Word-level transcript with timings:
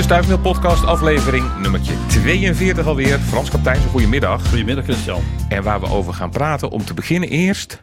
De 0.00 0.06
Stuifmeel 0.06 0.38
Podcast, 0.38 0.84
aflevering 0.84 1.58
nummertje 1.58 1.94
42 2.06 2.86
alweer. 2.86 3.18
Frans 3.18 3.50
Kapteins, 3.50 3.84
een 3.84 3.90
goedemiddag. 3.90 4.48
Goedemiddag 4.48 4.84
Christian. 4.84 5.22
En 5.48 5.62
waar 5.62 5.80
we 5.80 5.86
over 5.86 6.14
gaan 6.14 6.30
praten, 6.30 6.70
om 6.70 6.84
te 6.84 6.94
beginnen 6.94 7.28
eerst... 7.28 7.82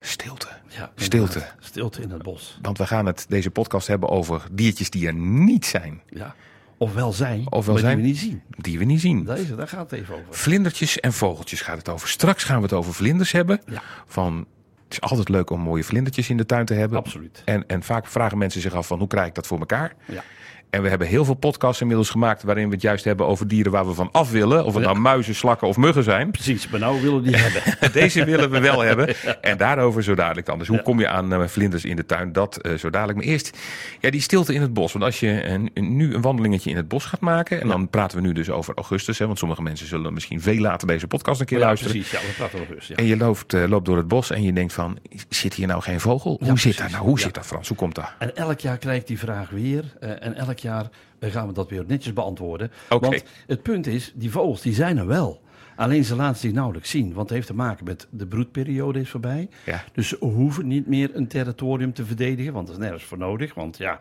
Stilte. 0.00 0.48
Ja, 0.68 0.92
Stilte. 0.96 1.46
Stilte 1.58 2.02
in 2.02 2.10
het 2.10 2.22
bos. 2.22 2.58
Want 2.62 2.78
we 2.78 2.86
gaan 2.86 3.06
het 3.06 3.26
deze 3.28 3.50
podcast 3.50 3.86
hebben 3.86 4.08
over 4.08 4.42
diertjes 4.52 4.90
die 4.90 5.06
er 5.06 5.14
niet 5.14 5.66
zijn. 5.66 6.00
Ja. 6.08 6.34
Of 6.76 6.94
wel 6.94 7.12
zijn, 7.12 7.52
Of 7.52 7.66
wel 7.66 7.78
zijn. 7.78 7.96
die 7.96 8.04
we 8.04 8.10
niet 8.10 8.18
zien. 8.18 8.42
Die 8.48 8.78
we 8.78 8.84
niet 8.84 9.00
zien. 9.00 9.24
Daar, 9.24 9.38
is 9.38 9.48
het, 9.48 9.58
daar 9.58 9.68
gaat 9.68 9.90
het 9.90 10.00
even 10.00 10.14
over. 10.14 10.26
Vlindertjes 10.30 11.00
en 11.00 11.12
vogeltjes 11.12 11.60
gaat 11.60 11.78
het 11.78 11.88
over. 11.88 12.08
Straks 12.08 12.44
gaan 12.44 12.56
we 12.56 12.62
het 12.62 12.72
over 12.72 12.94
vlinders 12.94 13.32
hebben. 13.32 13.60
Ja. 13.66 13.82
Van, 14.06 14.46
is 14.94 15.00
altijd 15.00 15.28
leuk 15.28 15.50
om 15.50 15.60
mooie 15.60 15.84
vlindertjes 15.84 16.30
in 16.30 16.36
de 16.36 16.46
tuin 16.46 16.64
te 16.64 16.74
hebben. 16.74 16.98
Absoluut. 16.98 17.42
En, 17.44 17.66
en 17.66 17.82
vaak 17.82 18.06
vragen 18.06 18.38
mensen 18.38 18.60
zich 18.60 18.74
af 18.74 18.86
van 18.86 18.98
hoe 18.98 19.08
krijg 19.08 19.26
ik 19.26 19.34
dat 19.34 19.46
voor 19.46 19.58
elkaar? 19.58 19.94
Ja. 20.04 20.22
En 20.74 20.82
we 20.82 20.88
hebben 20.88 21.06
heel 21.06 21.24
veel 21.24 21.34
podcasts 21.34 21.80
inmiddels 21.80 22.10
gemaakt 22.10 22.42
waarin 22.42 22.66
we 22.68 22.72
het 22.72 22.82
juist 22.82 23.04
hebben 23.04 23.26
over 23.26 23.48
dieren 23.48 23.72
waar 23.72 23.86
we 23.86 23.94
van 23.94 24.08
af 24.12 24.30
willen. 24.30 24.64
Of 24.64 24.74
het 24.74 24.82
nou 24.84 24.98
muizen, 24.98 25.34
slakken 25.34 25.68
of 25.68 25.76
muggen 25.76 26.02
zijn. 26.04 26.30
Precies, 26.30 26.68
maar 26.68 26.80
nou 26.80 27.00
willen 27.02 27.22
we 27.22 27.28
die 27.28 27.36
hebben. 27.36 27.92
Deze 28.02 28.24
willen 28.24 28.50
we 28.50 28.60
wel 28.60 28.80
hebben. 28.80 29.14
En 29.40 29.56
daarover 29.56 30.02
zo 30.02 30.14
dadelijk 30.14 30.46
dan. 30.46 30.58
Dus 30.58 30.68
hoe 30.68 30.82
kom 30.82 31.00
je 31.00 31.08
aan 31.08 31.32
eh, 31.32 31.46
vlinders 31.46 31.84
in 31.84 31.96
de 31.96 32.06
tuin? 32.06 32.32
Dat 32.32 32.56
eh, 32.56 32.74
zo 32.74 32.90
dadelijk. 32.90 33.18
Maar 33.18 33.26
eerst 33.26 33.58
ja, 34.00 34.10
die 34.10 34.20
stilte 34.20 34.54
in 34.54 34.60
het 34.60 34.72
bos. 34.72 34.92
Want 34.92 35.04
als 35.04 35.20
je 35.20 35.44
een, 35.44 35.70
een- 35.74 35.96
nu 35.96 36.14
een 36.14 36.20
wandelingetje 36.20 36.70
in 36.70 36.76
het 36.76 36.88
bos 36.88 37.04
gaat 37.04 37.20
maken. 37.20 37.60
En 37.60 37.68
dan 37.68 37.88
praten 37.88 38.16
we 38.18 38.22
nu 38.26 38.32
dus 38.32 38.50
over 38.50 38.74
augustus. 38.74 39.18
Hè, 39.18 39.26
want 39.26 39.38
sommige 39.38 39.62
mensen 39.62 39.86
zullen 39.86 40.12
misschien 40.14 40.40
veel 40.40 40.60
later 40.60 40.86
deze 40.88 41.06
podcast 41.06 41.40
een 41.40 41.46
keer 41.46 41.58
Ja, 41.58 41.64
luisteren. 41.64 41.92
precies. 41.94 42.12
Ja, 42.12 42.18
we 42.26 42.32
praten 42.36 42.60
over. 42.60 42.84
Ja. 42.88 42.94
En 42.96 43.04
je 43.04 43.16
loopt, 43.16 43.54
eh, 43.54 43.64
loopt 43.68 43.86
door 43.86 43.96
het 43.96 44.08
bos 44.08 44.30
en 44.30 44.42
je 44.42 44.52
denkt 44.52 44.72
van, 44.72 44.98
zit 45.28 45.54
hier 45.54 45.66
nou 45.66 45.82
geen 45.82 46.00
vogel? 46.00 46.40
Hoe 46.44 46.58
zit 46.58 46.78
dat 46.78 46.90
nou? 46.90 47.02
Hoe 47.04 47.20
zit 47.20 47.34
dat 47.34 47.46
Frans? 47.46 47.68
Hoe 47.68 47.76
komt 47.76 47.94
dat? 47.94 48.12
En 48.18 48.36
elk 48.36 48.60
jaar 48.60 48.78
krijg 48.78 49.00
ik 49.00 49.06
die 49.06 49.18
vraag 49.18 49.50
weer. 49.50 49.84
eh, 50.00 50.10
en 50.20 50.34
elk 50.34 50.58
jaar 50.58 50.63
eh, 51.18 51.30
gaan 51.30 51.46
we 51.46 51.52
dat 51.52 51.70
weer 51.70 51.84
netjes 51.86 52.12
beantwoorden. 52.12 52.70
Want 52.88 53.24
het 53.46 53.62
punt 53.62 53.86
is, 53.86 54.12
die 54.14 54.30
vogels 54.30 54.62
die 54.62 54.74
zijn 54.74 54.98
er 54.98 55.06
wel. 55.06 55.42
Alleen 55.76 56.04
ze 56.04 56.16
laten 56.16 56.40
zich 56.40 56.52
nauwelijks 56.52 56.90
zien. 56.90 57.06
Want 57.06 57.28
het 57.28 57.30
heeft 57.30 57.46
te 57.46 57.54
maken 57.54 57.84
met 57.84 58.06
de 58.10 58.26
broedperiode 58.26 59.00
is 59.00 59.10
voorbij. 59.10 59.48
Ja. 59.66 59.84
Dus 59.92 60.08
ze 60.08 60.16
hoeven 60.20 60.66
niet 60.66 60.86
meer 60.86 61.10
een 61.14 61.28
territorium 61.28 61.92
te 61.92 62.04
verdedigen. 62.04 62.52
Want 62.52 62.66
dat 62.66 62.76
is 62.76 62.82
nergens 62.82 63.04
voor 63.04 63.18
nodig. 63.18 63.54
Want 63.54 63.76
ja, 63.76 64.00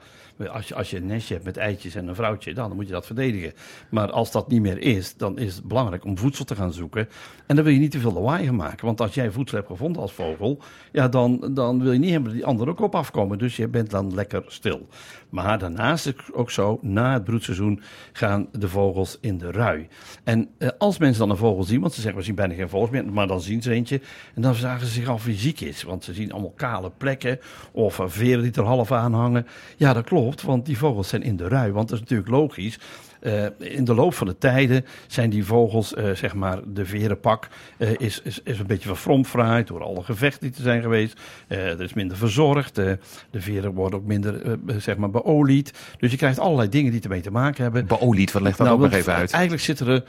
als 0.52 0.67
je, 0.67 0.76
als 0.76 0.89
je 0.89 0.98
een 0.98 1.06
nestje 1.06 1.34
hebt 1.34 1.45
met 1.45 1.58
eitjes 1.58 1.95
en 1.95 2.08
een 2.08 2.16
vrouwtje, 2.16 2.53
dan 2.53 2.76
moet 2.76 2.88
je 2.88 2.94
dat 2.94 3.06
verdedigen. 3.06 3.53
Maar 3.89 4.12
als 4.12 4.31
dat 4.31 4.50
niet 4.50 4.62
meer 4.62 4.78
is, 4.78 5.16
dan 5.17 5.38
is 5.38 5.56
het 5.56 5.64
belangrijk 5.64 6.06
om 6.06 6.17
voedsel 6.17 6.45
te 6.45 6.56
gaan 6.56 6.73
zoeken. 6.73 7.09
En 7.45 7.56
dan 7.56 7.66
wil 7.66 7.73
je 7.73 7.80
niet 7.80 7.92
te 7.92 8.00
veel 8.00 8.14
lawaai 8.14 8.45
gaan 8.45 8.56
maken. 8.56 8.86
Want 8.86 9.02
als 9.02 9.14
jij 9.14 9.31
voedsel 9.31 9.58
hebt 9.58 9.70
gevonden 9.70 10.02
als 10.02 10.14
vogel, 10.14 10.59
ja, 10.92 11.08
dan, 11.08 11.50
dan 11.53 11.84
wil 11.84 11.92
je 11.92 12.00
niet 12.00 12.12
hebben 12.12 12.30
dat 12.30 12.40
die 12.40 12.48
anderen 12.48 12.73
ook 12.73 12.80
op 12.80 12.95
afkomen. 12.95 13.38
Dus 13.38 13.56
je 13.56 13.67
bent 13.67 13.90
dan 13.90 14.14
lekker 14.14 14.44
stil. 14.48 14.88
Maar 15.30 15.59
daarnaast 15.59 16.06
is 16.06 16.14
het 16.17 16.34
ook 16.34 16.52
zo, 16.52 16.80
na 16.81 17.14
het 17.14 17.23
broedseizoen 17.23 17.81
gaan 18.12 18.47
de 18.52 18.68
vogels 18.68 19.18
in 19.22 19.38
de 19.38 19.52
rui. 19.52 19.88
En 20.23 20.50
eh, 20.58 20.70
als 20.78 20.97
mensen 20.97 21.20
dan 21.20 21.30
een 21.30 21.38
vogel 21.38 21.64
zien, 21.64 21.81
want 21.81 21.94
ze 21.94 22.02
zeggen 22.02 22.20
we 22.20 22.25
zien 22.25 22.36
bijna 22.36 22.53
geen 22.53 22.70
vogels 22.70 22.90
meer, 22.90 23.06
maar 23.06 23.28
dan 23.28 23.42
zien 23.42 23.62
ze 23.62 23.72
eentje. 23.72 24.02
En 24.36 24.42
dan 24.42 24.56
vragen 24.56 24.88
ze 24.88 24.94
zich 24.94 25.08
af 25.08 25.25
wie 25.25 25.36
ziek 25.36 25.59
is. 25.59 25.84
Want 25.84 26.03
ze 26.03 26.14
zien 26.14 26.31
allemaal 26.31 26.53
kale 26.56 26.92
plekken 26.97 27.40
of 27.72 28.00
eh, 28.00 28.06
veren 28.08 28.44
die 28.44 28.52
er 28.52 28.64
half 28.64 28.92
aan 28.92 29.14
hangen. 29.14 29.47
Ja, 29.78 29.94
dat 29.94 30.03
klopt, 30.03 30.23
want 30.42 30.66
die 30.66 30.78
vogels 30.78 31.08
zijn 31.08 31.24
in 31.24 31.36
de 31.36 31.48
rui. 31.48 31.72
Want 31.72 31.90
dat 31.90 31.98
is 31.98 32.04
natuurlijk 32.04 32.30
logisch. 32.30 32.80
Eh, 33.24 33.46
in 33.58 33.84
de 33.84 33.94
loop 33.94 34.14
van 34.14 34.28
de 34.28 34.38
tijden 34.38 34.86
zijn 35.08 35.30
die 35.30 35.46
vogels, 35.46 35.94
eh, 35.94 36.12
zeg 36.12 36.34
maar, 36.34 36.60
de 36.66 36.86
verenpak 36.86 37.48
eh, 37.78 37.90
is, 37.98 38.22
is, 38.24 38.40
is 38.44 38.60
een 38.60 38.68
beetje 38.68 38.88
verfromfraaid 38.88 39.68
door 39.68 39.84
alle 39.84 40.04
gevechten 40.04 40.48
die 40.48 40.58
er 40.58 40.64
zijn 40.64 40.82
geweest. 40.82 41.20
Er 41.48 41.82
is 41.82 41.94
minder 41.94 42.18
verzorgd. 42.18 42.76
de 42.76 42.98
veren 43.32 43.74
worden 43.74 44.00
ook 44.00 44.06
minder, 44.06 44.58
zeg 44.78 44.98
maar, 44.98 45.10
beolied. 45.10 45.74
Dus 46.00 46.12
je 46.12 46.18
krijgt 46.18 46.40
allerlei 46.40 46.70
dingen 46.70 46.92
die 46.92 47.02
ermee 47.02 47.22
te 47.22 47.32
maken 47.32 47.64
hebben. 47.64 47.88
Beolied, 47.88 48.32
wat 48.32 48.42
legt 48.42 48.58
dat 48.58 48.68
Nou, 48.68 48.80
ook 48.80 48.86
nog 48.86 49.00
even 49.00 49.14
uit? 49.14 49.32
Eigenlijk 49.32 49.64
zit 49.64 49.80
er 49.80 50.04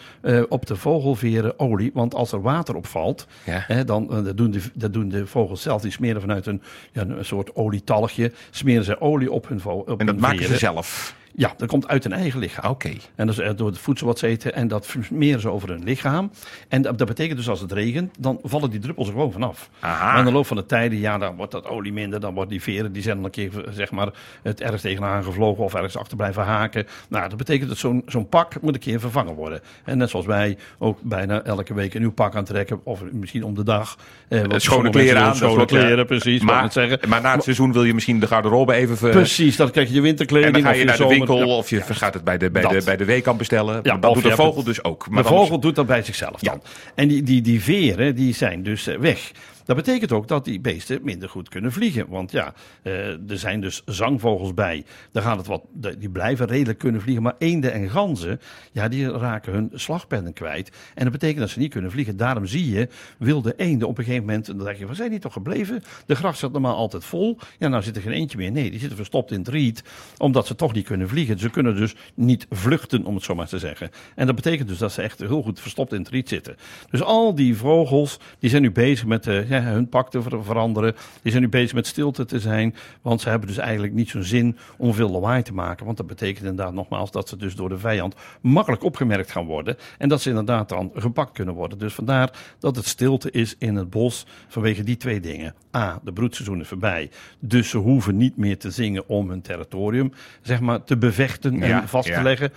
op 0.49 0.67
de 0.67 0.77
vogelveren 0.77 1.59
olie. 1.59 1.91
Want 1.95 2.15
als 2.15 2.33
er 2.33 2.43
water 2.43 2.75
opvalt, 2.75 3.27
Ja. 3.45 3.65
hè, 3.67 3.85
dan 3.85 4.07
dat 4.25 4.37
doen, 4.37 4.51
de, 4.51 4.61
dat 4.75 4.93
doen 4.93 5.09
de 5.09 5.27
vogels 5.27 5.63
zelf. 5.63 5.83
Die 5.83 5.91
smeren 5.91 6.21
vanuit 6.21 6.47
een, 6.47 6.63
ja, 6.93 7.03
een 7.03 7.25
soort 7.25 7.57
olietalgje. 7.57 8.33
Smeren 8.51 8.85
ze 8.85 9.01
olie 9.01 9.31
op 9.31 9.49
hun, 9.49 9.65
op 9.65 10.01
En 10.01 10.07
dat 10.07 10.19
maken 10.19 10.45
ze 10.45 10.57
zelf. 10.57 11.15
Ja, 11.37 11.55
dat 11.57 11.69
komt 11.69 11.89
uit 11.89 12.05
hun 12.05 12.13
eigen 12.13 12.41
lichaam. 12.41 12.71
Oké. 12.71 12.91
En 13.15 13.27
dat 13.27 13.39
is 13.39 13.45
eh, 13.45 13.51
door 13.57 13.67
het 13.69 13.79
voedsel 13.79 14.07
wat 14.07 14.19
ze 14.19 14.27
eten. 14.27 14.55
En 14.55 14.69
dat 14.69 14.95
smeren 15.01 15.41
ze 15.41 15.49
over 15.49 15.69
hun 15.69 15.85
lichaam. 15.85 16.31
En 16.69 16.83
dat, 16.83 16.99
dat 16.99 17.07
betekent 17.07 17.37
dus 17.37 17.49
als 17.49 17.61
het 17.61 17.73
regent, 17.73 18.15
dan 18.19 18.39
vallen 18.43 18.71
die 18.71 18.81
druppels 18.81 19.07
er 19.07 19.13
gewoon 19.13 19.33
vanaf. 19.33 19.71
Aha. 19.81 20.11
Maar 20.11 20.19
in 20.19 20.25
de 20.25 20.33
loop 20.33 20.47
van 20.47 20.57
de 20.57 20.67
tijden, 20.67 20.99
ja, 20.99 21.19
dan 21.19 21.37
wordt 21.37 21.53
dat 21.53 21.67
olie 21.69 21.93
minder. 21.93 22.21
Dan 22.21 22.35
wordt 22.35 22.51
die 22.51 22.63
veren, 22.63 22.93
die 22.93 23.03
zijn 23.03 23.17
dan 23.17 23.25
een 23.25 23.31
keer 23.31 23.51
zeg 23.71 23.91
maar, 23.91 24.09
het 24.43 24.61
ergens 24.61 24.83
tegenaan 24.83 25.25
gevlogen 25.25 25.65
of 25.65 25.75
ergens 25.75 25.97
achter 25.97 26.17
blijven 26.17 26.43
haken. 26.43 26.87
Nou, 27.09 27.29
dat 27.29 27.39
betekent 27.39 27.69
dat 27.69 27.79
zo'n 27.79 28.03
zo'n 28.07 28.29
pak 28.29 28.61
moet 28.61 28.75
een 28.75 28.81
keer 28.81 29.01
vervangen 29.01 29.35
worden. 29.35 29.61
En 29.85 29.99
net 29.99 30.11
zoals 30.11 30.27
wij 30.27 30.57
ook 30.79 30.99
bijna 31.03 31.43
elke 31.43 31.75
week 31.75 31.95
een 31.95 32.01
nieuw 32.01 32.13
pak 32.13 32.35
aantrekken. 32.35 32.81
Of 32.85 33.03
misschien 33.13 33.45
om 33.45 33.55
de 33.55 33.65
dag. 33.65 33.99
Eh, 34.29 34.39
want 34.39 34.63
schone 34.63 34.85
sommige 34.85 34.91
kleren 34.91 35.23
aan. 35.23 35.37
Schone 35.37 35.57
wat, 35.57 35.71
ja. 35.71 35.79
kleren, 35.79 36.07
precies. 36.07 36.43
Maar, 36.43 36.99
maar 37.09 37.21
na 37.21 37.35
het 37.35 37.43
seizoen 37.43 37.73
wil 37.73 37.85
je 37.85 37.95
misschien 37.95 38.21
de 38.21 38.27
garderobe 38.27 38.73
even... 38.73 38.97
ver- 38.97 39.11
Precies, 39.11 39.57
dan 39.57 39.71
krijg 39.71 39.89
je 39.89 39.95
je 39.95 40.01
winterkleding. 40.01 40.47
En 40.47 40.53
dan 40.53 40.63
ga 40.63 40.71
of 40.71 40.79
je 40.79 40.85
naar 40.85 40.97
de 40.97 41.24
winkel 41.27 41.49
Ja. 41.49 41.55
of 41.57 41.71
je 41.71 41.81
gaat 41.83 42.15
het 42.15 42.25
bij 42.25 42.39
de, 42.39 42.51
bij 42.51 42.63
de, 42.63 42.83
bij 42.85 42.97
de 42.97 43.05
weekamp 43.05 43.39
bestellen. 43.39 43.81
Ja, 43.83 43.97
dat 43.97 44.15
doet 44.15 44.23
de 44.23 44.31
vogel 44.31 44.57
het- 44.57 44.65
dus 44.65 44.85
ook. 44.85 45.07
Maar 45.11 45.23
de 45.23 45.29
vogel 45.29 45.59
doet 45.59 45.75
dat 45.75 45.87
bij 45.87 46.03
zichzelf 46.03 46.41
Ja. 46.41 46.51
dan. 46.51 46.61
En 46.95 47.09
die, 47.09 47.23
die, 47.23 47.41
die 47.43 47.63
veren 47.63 48.15
die 48.15 48.35
zijn 48.35 48.63
dus 48.63 48.87
eh, 48.87 48.99
weg. 48.99 49.31
Dat 49.65 49.77
betekent 49.77 50.13
ook 50.13 50.29
dat 50.29 50.45
die 50.45 50.61
beesten 50.61 51.01
minder 51.03 51.29
goed 51.29 51.49
kunnen 51.49 51.73
vliegen. 51.73 52.09
Want 52.09 52.31
ja, 52.31 52.55
eh, 52.83 53.31
er 53.31 53.39
zijn 53.39 53.61
dus 53.61 53.83
zangvogels 53.85 54.55
bij. 54.55 54.85
Daar 55.13 55.23
gaat 55.23 55.37
het 55.37 55.47
wat, 55.47 55.63
die 55.99 56.11
blijven 56.11 56.47
redelijk 56.47 56.79
kunnen 56.79 57.01
vliegen. 57.01 57.23
Maar 57.23 57.35
eenden 57.39 57.73
en 57.73 57.91
ganzen, 57.91 58.41
ja, 58.73 58.89
die 58.89 59.11
raken 59.11 59.53
hun 59.53 59.71
slagpennen 59.75 60.33
kwijt. 60.33 60.71
En 60.95 61.03
dat 61.03 61.13
betekent 61.13 61.41
dat 61.41 61.51
ze 61.51 61.59
niet 61.59 61.71
kunnen 61.71 61.91
vliegen. 61.91 62.17
Daarom 62.17 62.47
zie 62.47 62.71
je 62.71 62.89
wilde 63.19 63.55
eenden 63.57 63.89
op 63.89 63.99
een 63.99 64.05
gegeven 64.05 64.27
moment. 64.27 64.49
En 64.49 64.57
dan 64.57 64.67
denk 64.67 64.79
je, 64.79 64.87
waar 64.87 64.95
zijn 64.95 65.11
die 65.11 65.19
toch 65.19 65.33
gebleven? 65.33 65.83
De 66.07 66.15
gracht 66.15 66.39
zat 66.39 66.53
normaal 66.53 66.77
altijd 66.77 67.05
vol. 67.05 67.39
Ja, 67.59 67.69
nou 67.69 67.83
zit 67.83 67.97
er 67.97 68.03
geen 68.03 68.13
eentje 68.13 68.39
meer. 68.39 68.53
Nee, 68.53 68.71
die 68.71 68.81
zitten 68.81 68.97
verstopt 68.97 69.31
in 69.31 69.39
het 69.39 69.49
riet. 69.49 69.83
Omdat 70.19 70.47
ze 70.47 70.55
toch 70.55 70.73
niet 70.73 70.87
kunnen 70.87 71.09
vliegen. 71.09 71.39
Ze 71.39 71.51
kunnen 71.51 71.77
dus 71.77 71.95
niet 72.15 72.47
vluchten, 72.51 73.05
om 73.05 73.15
het 73.15 73.25
zo 73.25 73.35
maar 73.35 73.49
te 73.49 73.59
zeggen. 73.59 73.91
En 74.15 74.27
dat 74.27 74.35
betekent 74.35 74.69
dus 74.69 74.79
dat 74.79 74.93
ze 74.93 75.03
echt 75.03 75.19
heel 75.19 75.43
goed 75.43 75.61
verstopt 75.61 75.93
in 75.93 75.99
het 75.99 76.09
riet 76.09 76.29
zitten. 76.29 76.57
Dus 76.91 77.03
al 77.03 77.35
die 77.35 77.57
vogels, 77.57 78.19
die 78.39 78.51
zijn 78.51 78.63
nu 78.63 78.71
bezig 78.71 79.07
met 79.07 79.27
eh, 79.27 79.49
hun 79.63 79.89
pak 79.89 80.11
te 80.11 80.23
ver- 80.23 80.45
veranderen. 80.45 80.95
Die 81.23 81.31
zijn 81.31 81.43
nu 81.43 81.49
bezig 81.49 81.75
met 81.75 81.87
stilte 81.87 82.25
te 82.25 82.41
zijn. 82.41 82.75
Want 83.03 83.21
ze 83.21 83.29
hebben 83.29 83.49
dus 83.49 83.59
eigenlijk 83.59 83.93
niet 83.93 84.09
zo'n 84.09 84.23
zin 84.23 84.57
om 84.77 84.95
veel 84.95 85.11
lawaai 85.11 85.43
te 85.43 85.55
maken. 85.55 85.85
Want 85.85 85.97
dat 85.97 86.07
betekent 86.07 86.47
inderdaad 86.47 86.75
nogmaals 86.75 87.11
dat 87.11 87.29
ze 87.29 87.37
dus 87.37 87.55
door 87.55 87.69
de 87.69 87.79
vijand 87.79 88.15
makkelijk 88.41 88.83
opgemerkt 88.83 89.31
gaan 89.31 89.47
worden. 89.47 89.77
En 89.99 90.09
dat 90.09 90.21
ze 90.23 90.29
inderdaad 90.29 90.69
dan 90.69 90.91
gepakt 90.95 91.33
kunnen 91.33 91.55
worden. 91.55 91.79
Dus 91.79 91.95
vandaar 91.95 92.31
dat 92.59 92.77
het 92.77 92.87
stilte 92.87 93.31
is 93.31 93.55
in 93.59 93.77
het 93.77 93.91
bos 93.91 94.27
vanwege 94.49 94.83
die 94.83 94.97
twee 94.97 95.21
dingen. 95.21 95.55
A, 95.77 96.01
de 96.05 96.13
broedseizoen 96.13 96.61
is 96.61 96.69
voorbij. 96.69 97.11
Dus 97.39 97.69
ze 97.69 97.79
hoeven 97.79 98.17
niet 98.17 98.37
meer 98.37 98.59
te 98.59 98.71
zingen 98.71 99.09
om 99.09 99.29
hun 99.29 99.41
territorium 99.43 100.13
zeg 100.43 100.61
maar, 100.61 100.85
te 100.85 100.97
bevechten 100.97 101.59
Ja, 101.59 101.81
en 101.83 101.89
vast 101.89 102.09
ja. 102.09 102.17
te 102.17 102.23
leggen. 102.23 102.53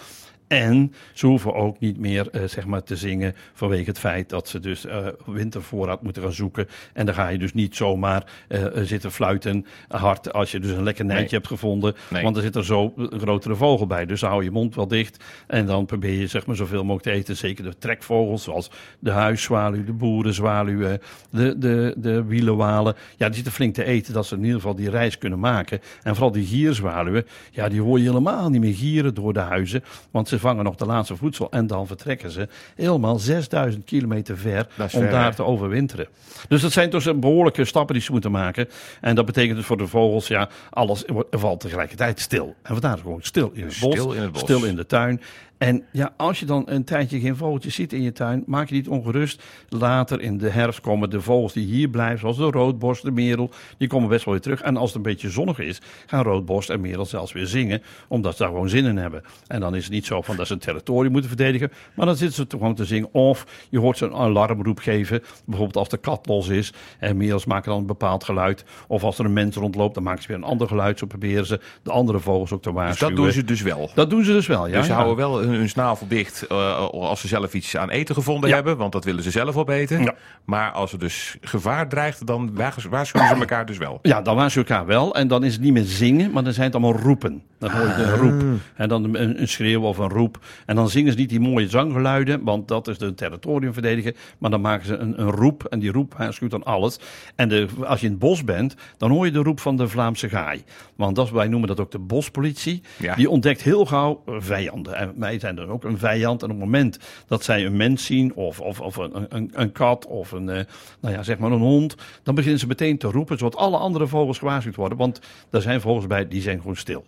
En 0.48 0.94
ze 1.14 1.26
hoeven 1.28 1.54
ook 1.54 1.80
niet 1.80 1.98
meer 1.98 2.30
eh, 2.30 2.42
zeg 2.46 2.66
maar, 2.66 2.84
te 2.84 2.96
zingen 2.96 3.36
vanwege 3.54 3.90
het 3.90 4.00
feit 4.00 4.30
dat 4.30 4.48
ze 4.48 4.60
dus 4.60 4.86
eh, 4.86 5.08
wintervoorraad 5.26 6.02
moeten 6.02 6.22
gaan 6.22 6.32
zoeken. 6.32 6.68
En 6.94 7.06
dan 7.06 7.16
ga 7.16 7.28
je 7.28 7.38
dus 7.38 7.54
niet 7.54 7.76
zomaar 7.76 8.24
eh, 8.48 8.66
zitten 8.76 9.12
fluiten 9.12 9.66
hard 9.88 10.34
als 10.34 10.52
je 10.52 10.60
dus 10.60 10.72
een 10.72 10.84
lekker 10.84 11.06
nijtje 11.06 11.24
Nee. 11.26 11.36
hebt 11.36 11.48
gevonden. 11.48 11.96
Nee. 12.10 12.24
Want 12.24 12.36
er 12.36 12.42
zit 12.42 12.56
er 12.56 12.66
zo 12.66 12.94
een 12.96 13.20
grotere 13.20 13.56
vogel 13.56 13.88
bij. 13.88 14.06
Dus 14.06 14.20
dan 14.20 14.30
hou 14.30 14.44
je 14.44 14.52
mond 14.52 14.76
wel 14.76 14.88
dicht. 14.88 15.24
En 15.48 15.66
dan 15.66 15.86
probeer 15.86 16.20
je 16.20 16.28
zeg 16.28 16.46
maar, 16.46 16.56
zoveel 16.56 16.84
mogelijk 16.84 17.04
te 17.04 17.12
eten. 17.12 17.38
Zeker 17.38 17.64
de 17.64 17.78
trekvogels 17.78 18.44
zoals 18.44 18.72
de 19.00 19.12
huiszwaluw, 19.12 19.84
de 19.84 19.94
boerenzwaluw, 19.94 20.98
de, 21.30 21.58
de, 21.58 21.94
de 21.98 22.24
wielenwalen. 22.24 22.96
Ja, 23.18 23.26
die 23.26 23.36
zitten 23.36 23.54
flink 23.54 23.74
te 23.74 23.84
eten 23.84 24.14
dat 24.14 24.26
ze 24.26 24.36
in 24.36 24.42
ieder 24.44 24.56
geval 24.56 24.76
die 24.76 24.90
reis 24.90 25.18
kunnen 25.18 25.40
maken. 25.40 25.80
En 26.04 26.14
vooral 26.14 26.32
die 26.32 26.46
gierzwaluwen, 26.46 27.26
ja, 27.52 27.70
die 27.70 27.82
hoor 27.82 28.00
je 28.00 28.06
helemaal 28.08 28.50
niet 28.50 28.62
meer 28.62 28.76
gieren 28.76 29.14
door 29.14 29.34
de 29.34 29.40
huizen. 29.40 29.84
Want 30.12 30.28
ze 30.28 30.37
vangen 30.40 30.64
nog 30.64 30.76
de 30.76 30.86
laatste 30.86 31.16
voedsel 31.16 31.52
en 31.52 31.68
dan 31.68 31.88
vertrekken 31.88 32.32
ze 32.32 32.48
helemaal 32.76 33.20
6000 33.20 33.86
kilometer 33.86 34.38
ver 34.38 34.68
om 34.80 34.90
ver, 34.90 35.10
daar 35.10 35.30
hè? 35.30 35.36
te 35.36 35.44
overwinteren. 35.44 36.08
Dus 36.48 36.62
dat 36.62 36.72
zijn 36.72 36.90
dus 36.90 37.20
behoorlijke 37.20 37.66
stappen 37.66 37.94
die 37.96 38.04
ze 38.04 38.12
moeten 38.12 38.32
maken. 38.32 38.70
En 39.02 39.16
dat 39.16 39.26
betekent 39.26 39.56
dus 39.58 39.66
voor 39.66 39.78
de 39.78 39.88
vogels, 39.88 40.28
ja, 40.28 40.50
alles 40.70 41.04
valt 41.30 41.60
tegelijkertijd 41.60 42.20
stil. 42.20 42.56
En 42.62 42.72
vandaar 42.74 42.98
gewoon 42.98 43.22
stil 43.22 43.52
in 43.54 43.66
het 43.66 43.78
bos, 43.80 43.92
Stil 43.96 44.12
in 44.14 44.22
het 44.22 44.32
bos. 44.32 44.42
stil 44.42 44.64
in 44.64 44.76
de 44.76 44.86
tuin. 44.86 45.22
En 45.58 45.84
ja, 45.92 46.14
als 46.18 46.40
je 46.40 46.46
dan 46.46 46.64
een 46.66 46.84
tijdje 46.84 47.20
geen 47.20 47.36
vogeltjes 47.36 47.76
ziet 47.76 47.94
in 47.94 48.02
je 48.02 48.12
tuin, 48.12 48.44
maak 48.46 48.70
je 48.70 48.76
niet 48.76 48.88
ongerust. 48.88 49.44
Later 49.70 50.22
in 50.22 50.38
de 50.38 50.50
herfst 50.50 50.82
komen 50.82 51.10
de 51.10 51.22
vogels 51.22 51.54
die 51.54 51.66
hier 51.66 51.90
blijven, 51.90 52.20
zoals 52.20 52.38
de 52.38 52.44
roodborst, 52.44 53.04
de 53.04 53.12
merel, 53.12 53.50
die 53.78 53.88
komen 53.88 54.10
best 54.10 54.26
wel 54.26 54.34
weer 54.34 54.44
terug. 54.44 54.62
En 54.62 54.78
als 54.78 54.88
het 54.88 54.98
een 54.98 55.12
beetje 55.12 55.30
zonnig 55.30 55.60
is, 55.60 55.82
gaan 56.06 56.24
roodborst 56.24 56.70
en 56.70 56.82
merel 56.82 57.06
zelfs 57.06 57.32
weer 57.32 57.46
zingen, 57.46 57.82
omdat 58.08 58.36
ze 58.36 58.44
daar 58.44 58.52
gewoon 58.52 58.70
zin 58.70 58.86
in 58.86 58.98
hebben. 58.98 59.24
En 59.48 59.60
dan 59.60 59.76
is 59.76 59.84
het 59.84 59.94
niet 59.94 60.06
zo 60.06 60.22
van 60.22 60.36
dat 60.36 60.48
ze 60.48 60.54
een 60.54 60.60
territorium 60.60 61.12
moeten 61.12 61.30
verdedigen, 61.30 61.72
maar 61.96 62.06
dan 62.06 62.16
zitten 62.16 62.36
ze 62.38 62.46
gewoon 62.58 62.76
te 62.76 62.86
zingen. 62.86 63.14
Of 63.14 63.68
je 63.70 63.80
hoort 63.80 63.98
ze 63.98 64.06
een 64.06 64.14
alarmroep 64.14 64.80
geven, 64.80 65.24
bijvoorbeeld 65.46 65.78
als 65.78 65.90
de 65.90 65.98
kat 65.98 66.28
los 66.28 66.48
is. 66.48 66.74
En 67.00 67.18
merels 67.18 67.46
maken 67.46 67.70
dan 67.70 67.80
een 67.80 67.86
bepaald 67.86 68.24
geluid. 68.24 68.64
Of 68.88 69.04
als 69.04 69.20
er 69.20 69.26
een 69.26 69.34
mens 69.34 69.56
rondloopt, 69.56 69.94
dan 69.94 70.04
maken 70.04 70.22
ze 70.22 70.28
weer 70.28 70.38
een 70.38 70.44
ander 70.44 70.68
geluid. 70.68 71.00
Zo 71.00 71.06
proberen 71.06 71.46
ze 71.46 71.60
de 71.84 71.92
andere 71.92 72.20
vogels 72.20 72.52
ook 72.52 72.62
te 72.62 72.70
Dus 72.70 72.78
waarschuwen. 72.78 73.16
dat 73.16 73.24
doen 73.24 73.34
ze 73.34 73.44
dus 73.44 73.62
wel. 73.62 73.90
Dat 73.96 74.10
doen 74.10 74.24
ze 74.24 74.32
dus 74.32 74.48
wel, 74.48 74.68
ja. 74.68 74.78
dus 74.78 74.86
ze 74.86 74.94
houden 74.94 75.16
wel 75.16 75.47
hun, 75.48 75.56
hun 75.60 75.70
snavel 75.70 76.08
dicht 76.08 76.48
eh, 76.48 76.88
als 76.90 77.22
ze 77.22 77.28
zelf 77.28 77.54
iets 77.54 77.78
aan 77.78 77.90
eten 77.90 78.16
gevonden 78.16 78.50
Ja. 78.50 78.56
hebben. 78.56 78.78
Want 78.78 78.92
dat 78.92 79.04
willen 79.06 79.24
ze 79.24 79.32
zelf 79.32 79.58
opeten. 79.58 80.04
Ja. 80.04 80.14
Maar 80.46 80.72
als 80.72 80.94
er 80.94 81.00
dus 81.00 81.38
gevaar 81.42 81.90
dreigt, 81.90 82.28
dan 82.28 82.56
waars- 82.56 82.86
waarschuwen 82.86 83.28
ze 83.28 83.36
elkaar 83.36 83.66
dus 83.66 83.78
wel. 83.78 84.00
Ja, 84.02 84.22
dan 84.22 84.36
waarschuwen 84.36 84.68
ze 84.68 84.74
elkaar 84.74 84.88
wel. 84.88 85.16
En 85.16 85.28
dan 85.28 85.44
is 85.44 85.54
het 85.54 85.62
niet 85.62 85.74
meer 85.74 85.84
zingen, 85.84 86.32
maar 86.32 86.44
dan 86.44 86.54
zijn 86.54 86.66
het 86.66 86.76
allemaal 86.76 87.02
roepen. 87.02 87.44
Dan 87.60 87.72
hoor 87.72 87.82
je 87.88 87.94
Ah. 87.94 88.00
een 88.00 88.16
roep. 88.16 88.60
En 88.76 88.90
dan 88.90 89.04
een, 89.16 89.42
een 89.42 89.48
schreeuw 89.48 89.82
of 89.82 89.98
een 89.98 90.10
roep. 90.10 90.40
En 90.66 90.76
dan 90.76 90.90
zingen 90.90 91.12
ze 91.12 91.18
niet 91.18 91.30
die 91.30 91.40
mooie 91.40 91.70
zanggeluiden, 91.70 92.44
want 92.44 92.68
dat 92.68 92.88
is 92.88 92.98
de 92.98 93.14
territorium 93.14 93.74
verdedigen. 93.74 94.16
Maar 94.38 94.50
dan 94.50 94.62
maken 94.62 94.86
ze 94.86 94.96
een, 94.98 95.22
een 95.22 95.32
roep. 95.32 95.64
En 95.64 95.80
die 95.80 95.92
roep 95.92 96.14
waarschuwt 96.18 96.52
dan 96.52 96.64
alles. 96.64 97.00
En 97.36 97.50
de, 97.50 97.68
als 97.86 98.00
je 98.00 98.06
in 98.06 98.12
het 98.12 98.22
bos 98.22 98.44
bent, 98.44 98.76
dan 98.98 99.10
hoor 99.12 99.26
je 99.26 99.32
de 99.32 99.40
roep 99.44 99.60
van 99.60 99.76
de 99.78 99.88
Vlaamse 99.88 100.30
gaai. 100.30 100.64
Want 100.96 101.16
dat, 101.16 101.30
wij 101.30 101.48
noemen 101.48 101.68
dat 101.68 101.80
ook 101.80 101.92
de 101.92 102.00
bospolitie. 102.00 102.82
Ja. 102.98 103.16
Die 103.16 103.30
ontdekt 103.30 103.62
heel 103.62 103.86
gauw 103.86 104.24
vijanden. 104.28 104.96
En 104.96 105.14
wij 105.16 105.37
zijn 105.40 105.56
dan 105.56 105.70
ook 105.70 105.84
een 105.84 105.98
vijand. 105.98 106.44
En 106.44 106.50
op 106.50 106.56
het 106.56 106.66
moment 106.66 107.00
dat 107.28 107.44
zij 107.44 107.66
een 107.66 107.78
mens 107.78 108.06
zien, 108.06 108.34
of, 108.34 108.60
of, 108.60 108.82
of 108.82 108.96
een, 108.96 109.26
een, 109.30 109.52
een 109.54 109.72
kat, 109.72 110.06
of 110.06 110.32
een, 110.32 110.50
eh, 110.50 110.64
nou 111.00 111.14
ja, 111.14 111.24
zeg 111.24 111.38
maar 111.38 111.52
een 111.52 111.60
hond, 111.60 111.96
dan 112.24 112.36
beginnen 112.36 112.60
ze 112.60 112.68
meteen 112.68 112.98
te 112.98 113.08
roepen, 113.08 113.38
zodat 113.38 113.60
alle 113.60 113.78
andere 113.78 114.08
vogels 114.08 114.38
gewaarschuwd 114.38 114.76
worden. 114.76 114.98
Want 114.98 115.20
er 115.50 115.62
zijn 115.62 115.82
vogels 115.82 116.08
bij 116.08 116.28
die 116.28 116.42
zijn 116.42 116.58
gewoon 116.58 116.76
stil. 116.76 117.06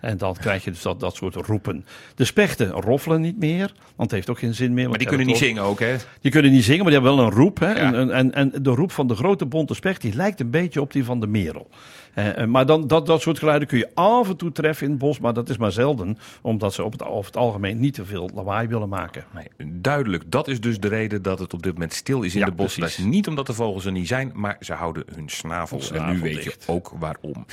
En 0.00 0.18
dan 0.18 0.36
krijg 0.36 0.64
je 0.64 0.70
dus 0.70 0.82
dat, 0.82 1.00
dat 1.00 1.14
soort 1.14 1.34
roepen. 1.34 1.84
De 2.14 2.24
spechten 2.24 2.70
roffelen 2.70 3.20
niet 3.20 3.38
meer, 3.38 3.72
want 3.96 3.96
het 3.96 4.10
heeft 4.10 4.30
ook 4.30 4.38
geen 4.38 4.54
zin 4.54 4.74
meer. 4.74 4.88
Maar 4.88 4.98
die 4.98 5.06
kunnen 5.06 5.26
niet 5.26 5.36
zingen 5.36 5.62
ook, 5.62 5.80
hè? 5.80 5.96
die 6.20 6.30
kunnen 6.30 6.50
niet 6.50 6.64
zingen, 6.64 6.82
maar 6.82 6.92
die 6.92 7.00
hebben 7.02 7.18
wel 7.18 7.26
een 7.26 7.38
roep. 7.38 7.58
Hè? 7.58 7.72
Ja. 7.72 7.92
En, 7.92 8.10
en, 8.10 8.32
en, 8.32 8.52
de 8.62 8.70
roep 8.70 8.92
van 8.92 9.06
de 9.06 9.14
grote 9.14 9.46
bonte 9.46 9.74
specht 9.74 10.00
die 10.00 10.14
lijkt 10.14 10.40
een 10.40 10.50
beetje 10.50 10.80
op 10.80 10.92
die 10.92 11.04
van 11.04 11.20
de 11.20 11.26
merel. 11.26 11.68
Eh, 12.16 12.42
eh, 12.42 12.48
maar 12.48 12.66
dan, 12.66 12.86
dat, 12.86 13.06
dat 13.06 13.20
soort 13.20 13.38
geluiden 13.38 13.68
kun 13.68 13.78
je 13.78 13.90
af 13.94 14.28
en 14.28 14.36
toe 14.36 14.52
treffen 14.52 14.84
in 14.84 14.90
het 14.90 15.00
bos, 15.00 15.18
maar 15.18 15.32
dat 15.32 15.48
is 15.48 15.56
maar 15.56 15.72
zelden. 15.72 16.18
Omdat 16.42 16.74
ze 16.74 16.84
op 16.84 16.92
het, 16.92 17.02
over 17.02 17.26
het 17.26 17.36
algemeen 17.36 17.80
niet 17.80 17.94
te 17.94 18.04
veel 18.04 18.30
lawaai 18.34 18.68
willen 18.68 18.88
maken. 18.88 19.24
Nee, 19.34 19.70
duidelijk, 19.72 20.24
dat 20.26 20.48
is 20.48 20.60
dus 20.60 20.80
de 20.80 20.88
reden 20.88 21.22
dat 21.22 21.38
het 21.38 21.54
op 21.54 21.62
dit 21.62 21.72
moment 21.72 21.92
stil 21.92 22.22
is 22.22 22.34
in 22.34 22.40
Ja, 22.40 22.46
de 22.46 22.52
bos. 22.52 22.74
Dat 22.74 22.88
is 22.88 22.98
niet 22.98 23.28
omdat 23.28 23.46
de 23.46 23.52
vogels 23.52 23.84
er 23.84 23.92
niet 23.92 24.08
zijn, 24.08 24.32
maar 24.34 24.56
ze 24.60 24.72
houden 24.72 25.04
hun 25.14 25.28
snavel. 25.28 25.80
Hun 25.90 26.02
en 26.02 26.12
nu 26.12 26.20
weet 26.20 26.44
dicht. 26.44 26.64
je 26.66 26.72
ook 26.72 26.92
waarom. 26.98 27.46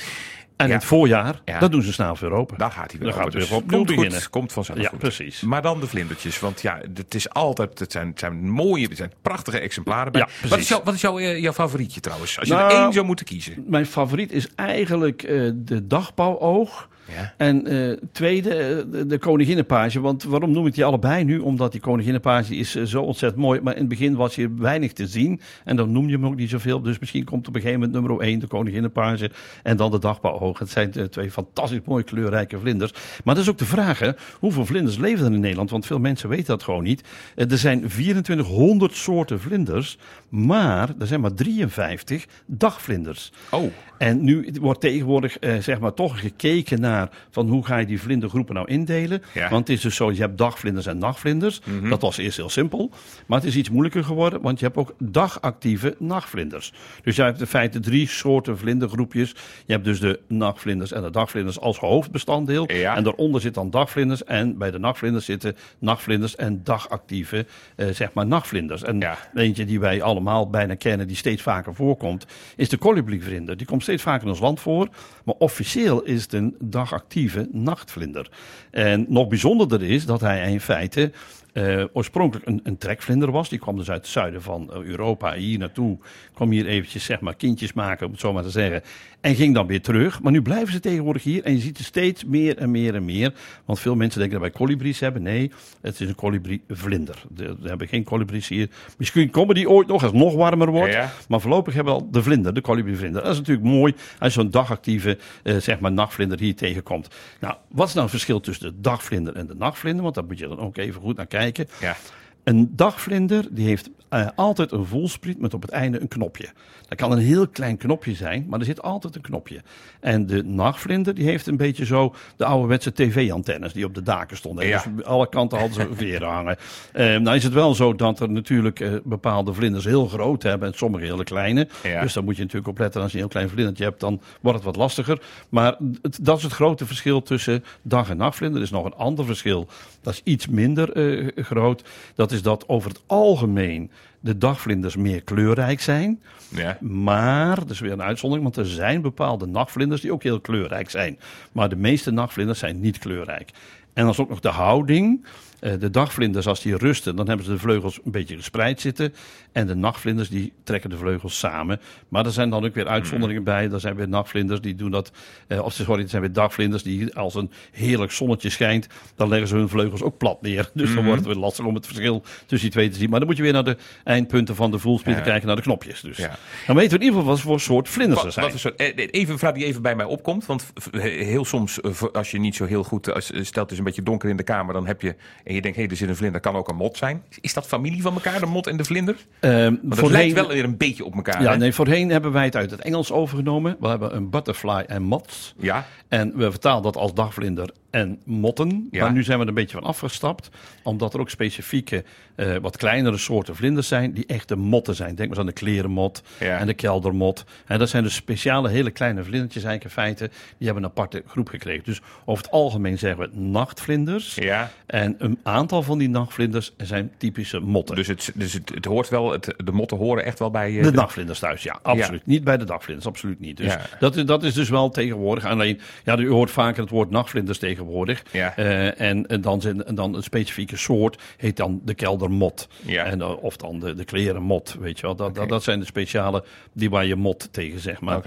En 0.56 0.66
Ja. 0.66 0.72
in 0.72 0.78
het 0.78 0.88
voorjaar, 0.88 1.40
Ja. 1.44 1.58
dan 1.58 1.70
doen 1.70 1.82
ze 1.82 1.92
snel 1.92 2.16
weer 2.20 2.30
open. 2.32 2.58
Daar 2.58 2.70
gaat 2.70 2.90
hij 2.90 3.00
weer 3.00 3.08
Dan 3.08 3.08
over. 3.08 3.22
gaat 3.22 3.32
hij 3.32 3.40
Dus 3.40 3.48
weer 3.50 3.58
opnieuw 3.58 3.76
komt 3.84 3.94
beginnen. 3.96 4.20
Goed, 4.20 4.30
komt 4.30 4.52
vanzelf 4.52 4.78
Ja, 4.80 4.88
goed. 4.88 4.98
precies. 4.98 5.40
Maar 5.40 5.62
dan 5.62 5.80
de 5.80 5.86
vlindertjes. 5.86 6.40
Want 6.40 6.60
ja, 6.62 6.80
het 6.94 7.14
is 7.14 7.30
altijd, 7.30 7.78
het 7.78 7.92
zijn, 7.92 8.08
het 8.08 8.18
zijn 8.18 8.50
mooie, 8.50 8.86
het 8.88 8.96
zijn 8.96 9.12
prachtige 9.22 9.58
exemplaren. 9.58 10.12
Bij. 10.12 10.20
Ja, 10.20 10.26
wat 10.26 10.38
precies. 10.40 10.58
is, 10.58 10.68
jouw, 10.68 10.82
wat 10.84 10.94
is 10.94 11.00
jouw, 11.00 11.18
eh, 11.18 11.40
jouw 11.40 11.52
favorietje 11.52 12.00
trouwens? 12.00 12.38
Als 12.38 12.48
je 12.48 12.54
Nou, 12.54 12.72
er 12.72 12.78
één 12.82 12.92
zou 12.92 13.06
moeten 13.06 13.24
kiezen. 13.26 13.64
Mijn 13.66 13.86
favoriet 13.86 14.32
is 14.32 14.48
eigenlijk 14.54 15.22
eh, 15.22 15.50
de 15.54 15.86
dagbouwoog. 15.86 16.88
Ja. 17.12 17.34
En 17.36 17.66
eh, 17.66 17.96
tweede, 18.12 18.54
eh, 18.54 18.76
de, 18.90 19.06
de 19.06 19.18
koninginnenpage. 19.18 20.00
Want 20.00 20.22
waarom 20.22 20.50
noem 20.50 20.66
ik 20.66 20.74
die 20.74 20.84
allebei 20.84 21.24
nu? 21.24 21.38
Omdat 21.38 21.72
die 21.72 21.80
koninginnenpage 21.80 22.56
is 22.56 22.76
eh, 22.76 22.84
zo 22.84 23.02
ontzettend 23.02 23.42
mooi. 23.42 23.60
Maar 23.60 23.72
in 23.72 23.78
het 23.78 23.88
begin 23.88 24.14
was 24.14 24.34
je 24.34 24.54
weinig 24.54 24.92
te 24.92 25.06
zien. 25.06 25.40
En 25.64 25.76
dan 25.76 25.92
noem 25.92 26.06
je 26.08 26.14
hem 26.14 26.26
ook 26.26 26.36
niet 26.36 26.50
zoveel. 26.50 26.80
Dus 26.80 26.98
misschien 26.98 27.24
komt 27.24 27.48
op 27.48 27.54
een 27.54 27.60
gegeven 27.60 27.80
moment 27.80 28.06
nummer 28.06 28.26
1 28.26 28.38
de 28.38 28.46
koninginnenpage. 28.46 29.30
En 29.62 29.76
dan 29.76 29.90
de 29.90 29.98
dagbouwoog. 29.98 30.58
Het 30.58 30.70
zijn 30.70 31.10
twee 31.10 31.30
fantastisch 31.30 31.80
mooie 31.84 32.04
kleurrijke 32.04 32.58
vlinders. 32.58 32.92
Maar 33.24 33.34
dat 33.34 33.44
is 33.44 33.50
ook 33.50 33.58
de 33.58 33.64
vraag, 33.64 33.98
hè. 33.98 34.10
Hoeveel 34.38 34.66
vlinders 34.66 34.98
leven 34.98 35.26
er 35.26 35.32
in 35.32 35.40
Nederland? 35.40 35.70
Want 35.70 35.86
veel 35.86 35.98
mensen 35.98 36.28
weten 36.28 36.46
dat 36.46 36.62
gewoon 36.62 36.82
niet. 36.82 37.04
Er 37.34 37.58
zijn 37.58 37.88
2400 37.88 38.94
soorten 38.94 39.40
vlinders. 39.40 39.98
Maar 40.28 40.88
er 40.98 41.06
zijn 41.06 41.20
maar 41.20 41.34
53 41.34 42.26
dagvlinders. 42.46 43.32
Oh, 43.50 43.72
En 43.98 44.24
nu 44.24 44.50
wordt 44.60 44.80
tegenwoordig 44.80 45.38
eh, 45.38 45.56
zeg 45.58 45.80
maar 45.80 45.94
toch 45.94 46.20
gekeken 46.20 46.80
naar 46.80 46.93
van 47.30 47.48
hoe 47.48 47.64
ga 47.66 47.76
je 47.76 47.86
die 47.86 48.00
vlindergroepen 48.00 48.54
nou 48.54 48.68
indelen. 48.68 49.22
Ja. 49.34 49.48
Want 49.50 49.68
het 49.68 49.76
is 49.76 49.82
dus 49.82 49.96
zo, 49.96 50.10
je 50.12 50.20
hebt 50.20 50.38
dagvlinders 50.38 50.86
en 50.86 50.98
nachtvlinders. 50.98 51.60
Dat 51.88 52.00
was 52.00 52.16
eerst 52.16 52.36
heel 52.36 52.48
simpel. 52.50 52.90
Maar 53.26 53.38
het 53.38 53.48
is 53.48 53.56
iets 53.56 53.70
moeilijker 53.70 54.04
geworden, 54.04 54.40
want 54.40 54.58
je 54.58 54.64
hebt 54.64 54.76
ook 54.76 54.94
dagactieve 54.98 55.94
nachtvlinders. 55.98 56.72
Dus 57.02 57.16
je 57.16 57.22
hebt 57.22 57.40
in 57.40 57.46
feite 57.46 57.80
drie 57.80 58.08
soorten 58.08 58.58
vlindergroepjes. 58.58 59.34
Je 59.66 59.72
hebt 59.72 59.84
dus 59.84 60.00
de 60.00 60.20
nachtvlinders 60.28 60.92
en 60.92 61.02
de 61.02 61.10
dagvlinders 61.10 61.60
als 61.60 61.78
hoofdbestanddeel. 61.78 62.72
Ja. 62.72 62.96
En 62.96 63.04
daaronder 63.04 63.40
zit 63.40 63.54
dan 63.54 63.70
dagvlinders. 63.70 64.24
En 64.24 64.58
bij 64.58 64.70
de 64.70 64.78
nachtvlinders 64.78 65.24
zitten 65.24 65.56
nachtvlinders 65.78 66.36
en 66.36 66.60
dagactieve 66.64 67.46
eh, 67.76 67.88
zeg 67.88 68.12
maar 68.12 68.26
nachtvlinders. 68.26 68.82
En 68.82 68.98
Ja. 69.00 69.18
eentje 69.34 69.64
die 69.64 69.80
wij 69.80 70.02
allemaal 70.02 70.50
bijna 70.50 70.74
kennen, 70.74 71.06
die 71.06 71.16
steeds 71.16 71.42
vaker 71.42 71.74
voorkomt, 71.74 72.26
is 72.56 72.68
de 72.68 72.76
kolibrievlinder. 72.76 73.56
Die 73.56 73.66
komt 73.66 73.82
steeds 73.82 74.02
vaker 74.02 74.22
in 74.22 74.28
ons 74.28 74.40
land 74.40 74.60
voor, 74.60 74.88
maar 75.24 75.34
officieel 75.38 76.02
is 76.02 76.22
het 76.22 76.32
een 76.32 76.56
dagactieve 76.84 77.48
nachtvlinder. 77.52 78.30
En 78.70 79.06
nog 79.08 79.28
bijzonderder 79.28 79.82
is 79.82 80.06
dat 80.06 80.20
hij 80.20 80.50
in 80.52 80.60
feite 80.60 81.12
eh, 81.52 81.84
oorspronkelijk 81.92 82.46
een, 82.46 82.60
een 82.64 82.78
trekvlinder 82.78 83.30
was. 83.30 83.48
Die 83.48 83.58
kwam 83.58 83.76
dus 83.76 83.90
uit 83.90 84.00
het 84.00 84.10
zuiden 84.10 84.42
van 84.42 84.72
eh, 84.72 84.82
Europa 84.82 85.34
hier 85.34 85.58
naartoe. 85.58 85.98
Kwam 86.32 86.50
hier 86.50 86.66
eventjes 86.66 87.04
zeg 87.04 87.20
maar 87.20 87.34
kindjes 87.34 87.72
maken, 87.72 88.06
om 88.06 88.12
het 88.12 88.20
zo 88.20 88.32
maar 88.32 88.42
te 88.42 88.50
zeggen. 88.50 88.82
En 89.24 89.34
ging 89.34 89.54
dan 89.54 89.66
weer 89.66 89.80
terug. 89.82 90.22
Maar 90.22 90.32
nu 90.32 90.42
blijven 90.42 90.72
ze 90.72 90.80
tegenwoordig 90.80 91.22
hier. 91.22 91.42
En 91.44 91.52
je 91.52 91.58
ziet 91.60 91.78
er 91.78 91.84
steeds 91.84 92.24
meer 92.24 92.58
en 92.58 92.70
meer 92.70 92.94
en 92.94 93.04
meer. 93.04 93.32
Want 93.64 93.80
veel 93.80 93.94
mensen 93.94 94.20
denken 94.20 94.40
dat 94.40 94.48
wij 94.50 94.58
kolibries 94.58 95.00
hebben. 95.00 95.22
Nee, 95.22 95.50
het 95.80 96.00
is 96.00 96.08
een 96.08 96.14
kolibrievlinder. 96.14 97.22
De- 97.30 97.56
We 97.60 97.68
hebben 97.68 97.88
geen 97.88 98.04
kolibries 98.04 98.48
hier. 98.48 98.68
Misschien 98.98 99.30
komen 99.30 99.54
die 99.54 99.70
ooit 99.70 99.86
nog 99.88 100.02
als 100.02 100.12
het 100.12 100.20
nog 100.20 100.34
warmer 100.34 100.70
wordt. 100.70 100.92
Ja. 100.92 101.12
Maar 101.28 101.40
voorlopig 101.40 101.74
hebben 101.74 101.94
we 101.94 102.00
al 102.00 102.10
de 102.10 102.22
vlinder, 102.22 102.54
de 102.54 102.60
kolibrievlinder. 102.60 103.22
Dat 103.22 103.32
is 103.32 103.38
natuurlijk 103.38 103.66
mooi 103.66 103.94
als 104.18 104.34
je 104.34 104.40
zo'n 104.40 104.50
dagactieve, 104.50 105.18
eh, 105.42 105.56
zeg 105.56 105.80
maar, 105.80 105.92
nachtvlinder 105.92 106.38
hier 106.38 106.54
tegenkomt. 106.56 107.08
Nou, 107.40 107.54
wat 107.68 107.86
is 107.86 107.92
nou 107.92 108.02
het 108.06 108.14
verschil 108.14 108.40
tussen 108.40 108.66
de 108.74 108.80
dagvlinder 108.80 109.34
en 109.36 109.46
de 109.46 109.54
nachtvlinder? 109.54 110.02
Want 110.02 110.14
daar 110.14 110.24
moet 110.24 110.38
je 110.38 110.48
dan 110.48 110.58
ook 110.58 110.76
even 110.76 111.00
goed 111.00 111.16
naar 111.16 111.26
kijken. 111.26 111.66
ja. 111.80 111.96
Een 112.44 112.72
dagvlinder 112.76 113.46
die 113.50 113.66
heeft 113.66 113.90
eh, 114.08 114.26
altijd 114.34 114.72
een 114.72 114.86
voelspriet 114.86 115.40
met 115.40 115.54
op 115.54 115.62
het 115.62 115.70
einde 115.70 116.00
een 116.00 116.08
knopje. 116.08 116.48
Dat 116.88 116.98
kan 116.98 117.12
een 117.12 117.18
heel 117.18 117.48
klein 117.48 117.76
knopje 117.76 118.14
zijn, 118.14 118.46
maar 118.48 118.58
er 118.58 118.64
zit 118.64 118.82
altijd 118.82 119.14
een 119.14 119.20
knopje. 119.22 119.60
En 120.00 120.26
de 120.26 120.42
nachtvlinder 120.44 121.14
die 121.14 121.24
heeft 121.24 121.46
een 121.46 121.56
beetje 121.56 121.84
zo 121.84 122.14
de 122.36 122.44
ouderwetse 122.44 122.92
tv-antennes 122.92 123.72
die 123.72 123.84
op 123.84 123.94
de 123.94 124.02
daken 124.02 124.36
stonden. 124.36 124.66
Ja. 124.66 124.84
Dus 124.96 125.04
alle 125.04 125.28
kanten 125.28 125.58
hadden 125.58 125.74
ze 125.76 125.88
veren 125.94 126.28
hangen. 126.28 126.56
Eh, 126.92 127.16
nou 127.16 127.36
is 127.36 127.42
het 127.44 127.52
wel 127.52 127.74
zo 127.74 127.94
dat 127.94 128.20
er 128.20 128.30
natuurlijk 128.30 128.80
eh, 128.80 128.92
bepaalde 129.04 129.52
vlinders 129.54 129.84
heel 129.84 130.06
groot 130.06 130.42
hebben 130.42 130.68
en 130.68 130.74
sommige 130.78 131.04
hele 131.04 131.24
kleine. 131.24 131.68
Ja. 131.82 132.00
Dus 132.00 132.12
daar 132.12 132.24
moet 132.24 132.36
je 132.36 132.42
natuurlijk 132.42 132.68
op 132.68 132.78
letten. 132.78 133.02
Als 133.02 133.10
je 133.10 133.16
een 133.16 133.22
heel 133.24 133.32
klein 133.32 133.48
vlindertje 133.48 133.84
hebt, 133.84 134.00
dan 134.00 134.20
wordt 134.40 134.56
het 134.58 134.66
wat 134.66 134.76
lastiger. 134.76 135.22
Maar 135.48 135.76
het- 136.02 136.18
dat 136.22 136.36
is 136.36 136.42
het 136.42 136.52
grote 136.52 136.86
verschil 136.86 137.22
tussen 137.22 137.64
dag- 137.82 138.10
en 138.10 138.16
nachtvlinder. 138.16 138.58
Er 138.58 138.64
is 138.64 138.70
nog 138.72 138.84
een 138.84 138.94
ander 138.94 139.24
verschil. 139.24 139.66
Dat 140.00 140.12
is 140.12 140.20
iets 140.24 140.46
minder 140.48 140.90
groot. 141.36 141.84
Dat 142.14 142.32
is 142.34 142.42
dat 142.42 142.68
over 142.68 142.90
het 142.90 143.02
algemeen 143.06 143.90
de 144.20 144.38
dagvlinders 144.38 144.96
meer 144.96 145.22
kleurrijk 145.22 145.80
zijn. 145.80 146.20
ja. 146.48 146.78
Maar, 146.80 147.54
dat 147.56 147.70
is 147.70 147.80
weer 147.80 147.92
een 147.92 148.02
uitzondering, 148.02 148.54
want 148.54 148.66
er 148.66 148.74
zijn 148.74 149.00
bepaalde 149.00 149.46
nachtvlinders 149.46 150.00
die 150.00 150.12
ook 150.12 150.22
heel 150.22 150.40
kleurrijk 150.40 150.90
zijn. 150.90 151.18
Maar 151.52 151.68
de 151.68 151.76
meeste 151.76 152.10
nachtvlinders 152.10 152.58
zijn 152.58 152.80
niet 152.80 152.98
kleurrijk. 152.98 153.50
En 153.92 154.02
dan 154.02 154.12
is 154.12 154.18
ook 154.18 154.28
nog 154.28 154.40
de 154.40 154.48
houding. 154.48 155.24
Eh, 155.64 155.72
De 155.78 155.90
dagvlinders, 155.90 156.46
als 156.46 156.62
die 156.62 156.76
rusten, 156.76 157.16
dan 157.16 157.26
hebben 157.28 157.46
ze 157.46 157.52
de 157.52 157.58
vleugels 157.58 157.98
een 158.04 158.10
beetje 158.10 158.36
gespreid 158.36 158.80
zitten. 158.80 159.14
En 159.52 159.66
de 159.66 159.74
nachtvlinders, 159.74 160.28
die 160.28 160.52
trekken 160.64 160.90
de 160.90 160.96
vleugels 160.96 161.38
samen. 161.38 161.80
Maar 162.08 162.24
er 162.26 162.32
zijn 162.32 162.50
dan 162.50 162.64
ook 162.64 162.74
weer 162.74 162.86
uitzonderingen 162.86 163.44
bij. 163.44 163.70
Er 163.70 163.80
zijn 163.80 163.94
weer 163.96 164.08
nachtvlinders 164.08 164.60
die 164.60 164.74
doen 164.74 164.90
dat. 164.90 165.12
eh, 165.46 165.64
of 165.64 165.72
sorry, 165.72 166.02
er 166.02 166.08
zijn 166.08 166.22
weer 166.22 166.32
dagvlinders 166.32 166.82
die 166.82 167.14
als 167.14 167.34
een 167.34 167.50
heerlijk 167.72 168.12
zonnetje 168.12 168.50
schijnt. 168.50 168.86
dan 169.16 169.28
leggen 169.28 169.48
ze 169.48 169.56
hun 169.56 169.68
vleugels 169.68 170.02
ook 170.02 170.18
plat 170.18 170.42
neer. 170.42 170.70
Dus 170.74 170.94
dan 170.94 171.04
wordt 171.04 171.18
het 171.18 171.26
weer 171.28 171.36
lastig 171.42 171.64
om 171.64 171.74
het 171.74 171.86
verschil 171.86 172.20
tussen 172.46 172.58
die 172.58 172.70
twee 172.70 172.88
te 172.88 172.98
zien. 172.98 173.10
Maar 173.10 173.18
dan 173.18 173.28
moet 173.28 173.36
je 173.36 173.42
weer 173.42 173.52
naar 173.52 173.64
de 173.64 173.76
eindpunten 174.04 174.54
van 174.54 174.70
de 174.70 174.78
voelspieren 174.78 175.22
Ja. 175.22 175.28
kijken, 175.28 175.46
naar 175.46 175.56
de 175.56 175.62
knopjes. 175.62 176.00
Dus 176.00 176.16
Ja. 176.16 176.36
dan 176.66 176.76
weten 176.76 176.90
we 176.90 176.96
in 176.98 177.02
ieder 177.04 177.18
geval 177.18 177.24
wat 177.34 177.40
voor 177.40 177.60
soort 177.60 177.88
vlinders 177.88 178.24
er 178.24 178.32
zijn. 178.32 178.50
wat 178.50 178.60
zo, 178.60 178.68
eh, 178.68 178.92
even 179.10 179.32
een 179.32 179.38
vraag 179.38 179.52
die 179.54 179.64
even 179.64 179.82
bij 179.82 179.96
mij 179.96 180.06
opkomt. 180.06 180.46
Want 180.46 180.72
heel 180.92 181.44
soms, 181.44 181.78
als 182.12 182.30
je 182.30 182.38
niet 182.38 182.54
zo 182.54 182.64
heel 182.64 182.84
goed. 182.84 183.12
Als, 183.14 183.24
stelt 183.26 183.54
het 183.54 183.70
is 183.70 183.78
een 183.78 183.84
beetje 183.84 184.02
donker 184.02 184.28
in 184.30 184.36
de 184.36 184.42
kamer. 184.42 184.74
dan 184.74 184.86
heb 184.86 185.00
je. 185.02 185.14
En 185.54 185.60
je 185.60 185.62
denkt, 185.62 185.76
hé, 185.76 185.82
hey, 185.82 185.90
er 185.92 185.96
zit 185.98 186.08
een 186.08 186.16
vlinder, 186.16 186.40
kan 186.40 186.54
ook 186.56 186.68
een 186.68 186.76
mot 186.76 186.96
zijn. 186.96 187.22
Is 187.40 187.54
dat 187.54 187.66
familie 187.66 188.02
van 188.02 188.14
elkaar, 188.14 188.40
de 188.40 188.46
mot 188.46 188.66
en 188.66 188.76
de 188.76 188.84
vlinder? 188.84 189.16
Ehm, 189.40 189.54
Want 189.64 189.78
het 189.82 189.98
voorheen- 189.98 190.10
lijkt 190.18 190.34
wel 190.34 190.48
weer 190.48 190.64
een 190.64 190.76
beetje 190.76 191.04
op 191.04 191.14
elkaar. 191.14 191.42
Ja, 191.42 191.50
hè? 191.50 191.56
nee, 191.56 191.72
voorheen 191.72 192.10
hebben 192.10 192.32
wij 192.32 192.44
het 192.44 192.56
uit 192.56 192.70
het 192.70 192.80
Engels 192.80 193.12
overgenomen. 193.12 193.76
We 193.80 193.88
hebben 193.88 194.16
een 194.16 194.30
butterfly 194.30 194.84
en 194.86 195.02
moths. 195.02 195.54
Ja, 195.58 195.86
En 196.08 196.32
we 196.36 196.50
vertalen 196.50 196.82
dat 196.82 196.96
als 196.96 197.14
dagvlinder 197.14 197.70
en 197.90 198.20
motten. 198.24 198.88
Ja. 198.90 199.02
Maar 199.04 199.12
nu 199.12 199.22
zijn 199.22 199.36
we 199.36 199.42
er 199.42 199.48
een 199.48 199.54
beetje 199.54 199.76
van 199.76 199.86
afgestapt. 199.86 200.48
Omdat 200.82 201.14
er 201.14 201.20
ook 201.20 201.30
specifieke, 201.30 202.04
eh, 202.34 202.56
wat 202.56 202.76
kleinere 202.76 203.16
soorten 203.18 203.56
vlinders 203.56 203.88
zijn. 203.88 204.12
Die 204.12 204.26
echte 204.26 204.56
motten 204.56 204.94
zijn. 204.94 205.14
Denk 205.14 205.18
maar 205.18 205.28
eens 205.28 205.38
aan 205.38 205.46
de 205.54 205.60
klerenmot 205.60 206.22
Ja. 206.38 206.58
en 206.58 206.66
de 206.66 206.74
keldermot. 206.74 207.44
En 207.66 207.78
dat 207.78 207.88
zijn 207.88 208.02
dus 208.02 208.14
speciale, 208.14 208.68
hele 208.68 208.90
kleine 208.90 209.24
vlindertjes 209.24 209.64
eigenlijk 209.64 209.96
in 209.96 210.02
feite. 210.02 210.30
Die 210.58 210.66
hebben 210.66 210.84
een 210.84 210.90
aparte 210.90 211.22
groep 211.26 211.48
gekregen. 211.48 211.84
Dus 211.84 212.00
over 212.24 212.42
het 212.44 212.52
algemeen 212.52 212.98
zeggen 212.98 213.20
we 213.20 213.38
nachtvlinders. 213.38 214.34
ja. 214.34 214.70
En 214.86 215.14
een 215.18 215.38
aantal 215.44 215.82
van 215.82 215.98
die 215.98 216.08
nachtvlinders 216.08 216.72
zijn 216.76 217.12
typische 217.18 217.58
motten. 217.60 217.96
Dus, 217.96 218.06
het, 218.06 218.32
dus 218.34 218.52
het, 218.52 218.70
het 218.74 218.84
hoort 218.84 219.08
wel, 219.08 219.32
het, 219.32 219.54
de 219.64 219.72
motten 219.72 219.96
horen 219.96 220.24
echt 220.24 220.38
wel 220.38 220.50
bij... 220.50 220.78
eh, 220.78 220.84
De 220.84 220.90
nachtvlinders 220.92 221.38
thuis, 221.38 221.62
ja, 221.62 221.78
absoluut. 221.82 222.26
Niet 222.26 222.44
bij 222.44 222.56
de 222.56 222.64
dagvlinders, 222.64 223.06
absoluut 223.06 223.40
niet. 223.40 223.56
Dus 223.56 223.66
Ja. 223.66 223.80
dat, 224.00 224.16
is, 224.16 224.24
dat 224.24 224.42
is 224.42 224.54
dus 224.54 224.68
wel 224.68 224.88
tegenwoordig. 224.90 225.44
Alleen, 225.44 225.80
ja, 226.04 226.18
u 226.18 226.28
hoort 226.30 226.50
vaker 226.50 226.82
het 226.82 226.90
woord 226.90 227.10
nachtvlinders 227.10 227.58
tegenwoordig. 227.58 228.22
Ja. 228.30 228.56
Eh, 228.56 229.00
en, 229.00 229.26
en 229.26 229.40
dan, 229.40 229.60
zijn, 229.60 229.82
dan 229.94 230.14
een 230.14 230.22
specifieke 230.22 230.76
soort 230.76 231.22
heet 231.36 231.56
dan 231.56 231.80
de 231.84 231.94
keldermot. 231.94 232.68
Ja. 232.82 233.04
En, 233.04 233.20
eh, 233.20 233.42
of 233.42 233.56
dan 233.56 233.78
de, 233.80 233.94
de 233.94 234.04
klerenmot, 234.04 234.76
weet 234.80 234.96
je 235.00 235.06
wel. 235.06 235.14
Dat, 235.16 235.34
dat, 235.34 235.48
dat 235.48 235.62
zijn 235.62 235.78
de 235.80 235.86
speciale 235.86 236.44
die 236.72 236.90
waar 236.90 237.06
je 237.06 237.16
mot 237.16 237.48
tegen, 237.52 237.80
zeg 237.80 238.00
maar. 238.00 238.22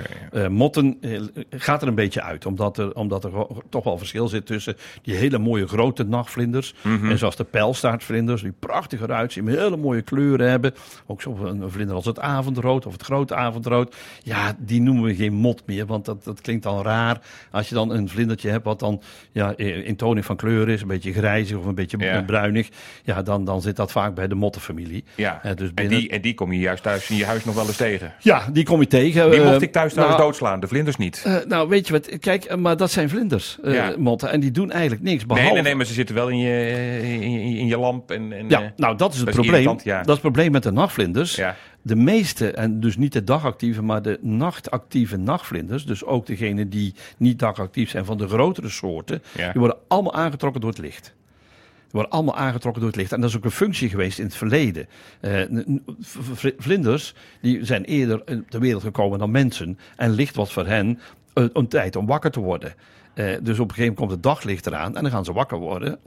Motten 0.50 1.00
gaat 1.50 1.82
er 1.82 1.88
een 1.88 1.96
beetje 1.96 2.22
uit, 2.22 2.46
omdat 2.46 2.78
er, 2.78 2.94
omdat 2.96 3.24
er 3.24 3.32
toch 3.70 3.84
wel 3.84 3.98
verschil 3.98 4.28
zit 4.28 4.46
tussen 4.46 4.76
die 5.02 5.16
hele 5.16 5.38
mooie 5.38 5.68
grote 5.68 6.04
nachtvlinders. 6.04 6.74
Mhm. 7.02 7.12
En 7.12 7.18
zoals 7.18 7.36
de 7.36 7.44
pijlstaartvlinders, 7.44 8.42
die 8.42 8.54
prachtig 8.60 9.02
eruit 9.02 9.32
zien, 9.34 9.48
hele 9.48 9.78
mooie 9.78 10.02
kleuren 10.02 10.50
hebben. 10.50 10.74
Ook 11.06 11.22
zo 11.22 11.38
een, 11.44 11.62
een 11.62 11.72
vlinder 11.72 11.96
als 11.96 12.06
het 12.06 12.20
avondrood 12.20 12.86
of 12.86 12.94
het 12.94 13.04
grote 13.04 13.36
avondrood. 13.36 13.96
Ja, 14.24 14.56
die 14.58 14.82
noemen 14.82 15.04
we 15.04 15.16
geen 15.16 15.34
mot 15.34 15.62
meer, 15.66 15.86
want 15.86 16.06
dat, 16.06 16.24
dat 16.24 16.42
klinkt 16.42 16.64
dan 16.64 16.82
raar. 16.84 17.20
Als 17.52 17.70
je 17.70 17.76
dan 17.76 17.90
een 17.92 18.10
vlindertje 18.10 18.50
hebt 18.50 18.66
wat 18.66 18.80
dan 18.80 19.02
ja, 19.32 19.58
in 19.58 19.96
toning 19.96 20.26
van 20.26 20.36
kleur 20.36 20.70
is, 20.70 20.82
een 20.82 20.88
beetje 20.88 21.14
grijzig 21.14 21.58
of 21.58 21.66
een 21.66 21.76
beetje 21.76 21.98
Ja. 22.00 22.22
bruinig. 22.22 22.70
Ja, 23.04 23.22
dan, 23.22 23.46
dan 23.46 23.62
zit 23.62 23.76
dat 23.76 23.92
vaak 23.92 24.16
bij 24.16 24.28
de 24.28 24.36
mottenfamilie. 24.36 25.04
Ja, 25.16 25.40
Eh, 25.44 25.56
dus 25.56 25.68
en, 25.68 25.74
binnen- 25.76 26.00
die, 26.00 26.10
en 26.10 26.22
die 26.22 26.34
kom 26.34 26.52
je 26.52 26.60
juist 26.60 26.84
thuis 26.84 27.10
in 27.10 27.16
je 27.16 27.26
huis 27.26 27.46
nog 27.46 27.56
wel 27.56 27.66
eens 27.68 27.78
tegen. 27.78 28.14
Ja, 28.20 28.42
die 28.52 28.64
kom 28.64 28.80
je 28.80 28.88
tegen. 28.88 29.32
Die 29.32 29.40
Eh, 29.40 29.46
mocht 29.50 29.62
ik 29.62 29.72
thuis 29.72 29.92
trouwens 29.92 30.18
nou, 30.20 30.30
doodslaan, 30.32 30.60
de 30.60 30.68
vlinders 30.68 30.96
niet. 30.98 31.22
Eh, 31.26 31.36
nou, 31.48 31.70
weet 31.70 31.88
je 31.88 31.94
wat? 31.94 32.20
Kijk, 32.20 32.44
eh, 32.46 32.58
maar 32.58 32.78
dat 32.78 32.92
zijn 32.92 33.10
vlinders, 33.10 33.58
eh, 33.64 33.74
Ja. 33.74 33.94
motten. 33.98 34.30
En 34.32 34.40
die 34.40 34.52
doen 34.52 34.72
eigenlijk 34.72 35.02
niks. 35.04 35.18
Nee, 35.18 35.28
Behalve... 35.28 35.54
nee, 35.54 35.62
nee, 35.64 35.76
maar 35.76 35.86
ze 35.86 35.94
zitten 35.94 36.16
wel 36.16 36.28
in 36.30 36.38
je, 36.38 36.50
in 37.02 37.32
je, 37.32 37.58
in 37.60 37.68
je 37.68 37.78
lamp. 37.78 38.12
En, 38.12 38.32
en, 38.34 38.50
Ja, 38.50 38.62
eh, 38.62 38.70
nou, 38.76 38.98
dat 38.98 39.14
is 39.14 39.20
het 39.20 39.30
probleem. 39.30 39.54
irritant, 39.54 39.84
ja. 39.84 39.98
Dat 39.98 40.06
is 40.08 40.12
het 40.14 40.22
probleem 40.22 40.52
met 40.52 40.64
de 40.64 40.72
nachtvlinders. 40.72 41.36
ja. 41.36 41.56
De 41.82 41.96
meeste, 41.96 42.52
en 42.52 42.80
dus 42.80 42.98
niet 42.98 43.14
de 43.14 43.24
dagactieve, 43.24 43.82
maar 43.84 44.02
de 44.02 44.20
nachtactieve 44.22 45.18
nachtvlinders, 45.18 45.86
dus 45.86 46.04
ook 46.06 46.26
degene 46.26 46.68
die 46.68 46.94
niet 47.18 47.40
dagactief 47.40 47.90
zijn 47.90 48.06
van 48.06 48.18
de 48.18 48.28
grotere 48.28 48.70
soorten, 48.70 49.24
Ja. 49.38 49.52
die 49.52 49.60
worden 49.60 49.78
allemaal 49.88 50.14
aangetrokken 50.14 50.62
door 50.62 50.70
het 50.70 50.80
licht. 50.80 51.04
Die 51.04 51.92
worden 51.92 52.12
allemaal 52.12 52.36
aangetrokken 52.36 52.82
door 52.82 52.92
het 52.92 53.00
licht. 53.00 53.12
En 53.12 53.22
dat 53.22 53.30
is 53.30 53.36
ook 53.38 53.44
een 53.46 53.52
functie 53.52 53.90
geweest 53.90 54.20
in 54.20 54.26
het 54.26 54.36
verleden. 54.36 54.88
Eh, 55.20 55.42
vlinders 56.58 57.14
die 57.42 57.66
zijn 57.66 57.84
eerder 57.84 58.24
ter 58.50 58.60
wereld 58.60 58.84
gekomen 58.84 59.20
dan 59.20 59.32
mensen. 59.32 59.80
En 59.96 60.12
licht 60.12 60.36
was 60.36 60.54
voor 60.54 60.66
hen 60.68 61.00
eh, 61.34 61.44
een 61.54 61.68
tijd 61.68 61.96
om 61.96 62.06
wakker 62.06 62.32
te 62.32 62.40
worden. 62.40 62.74
Dus 63.16 63.60
op 63.60 63.70
een 63.70 63.76
gegeven 63.76 63.76
moment 63.80 63.98
komt 63.98 64.12
het 64.12 64.24
daglicht 64.24 64.66
eraan 64.68 64.96
en 64.96 65.02
dan 65.02 65.12
gaan 65.12 65.26
ze 65.26 65.34
wakker 65.34 65.58
worden. 65.58 66.00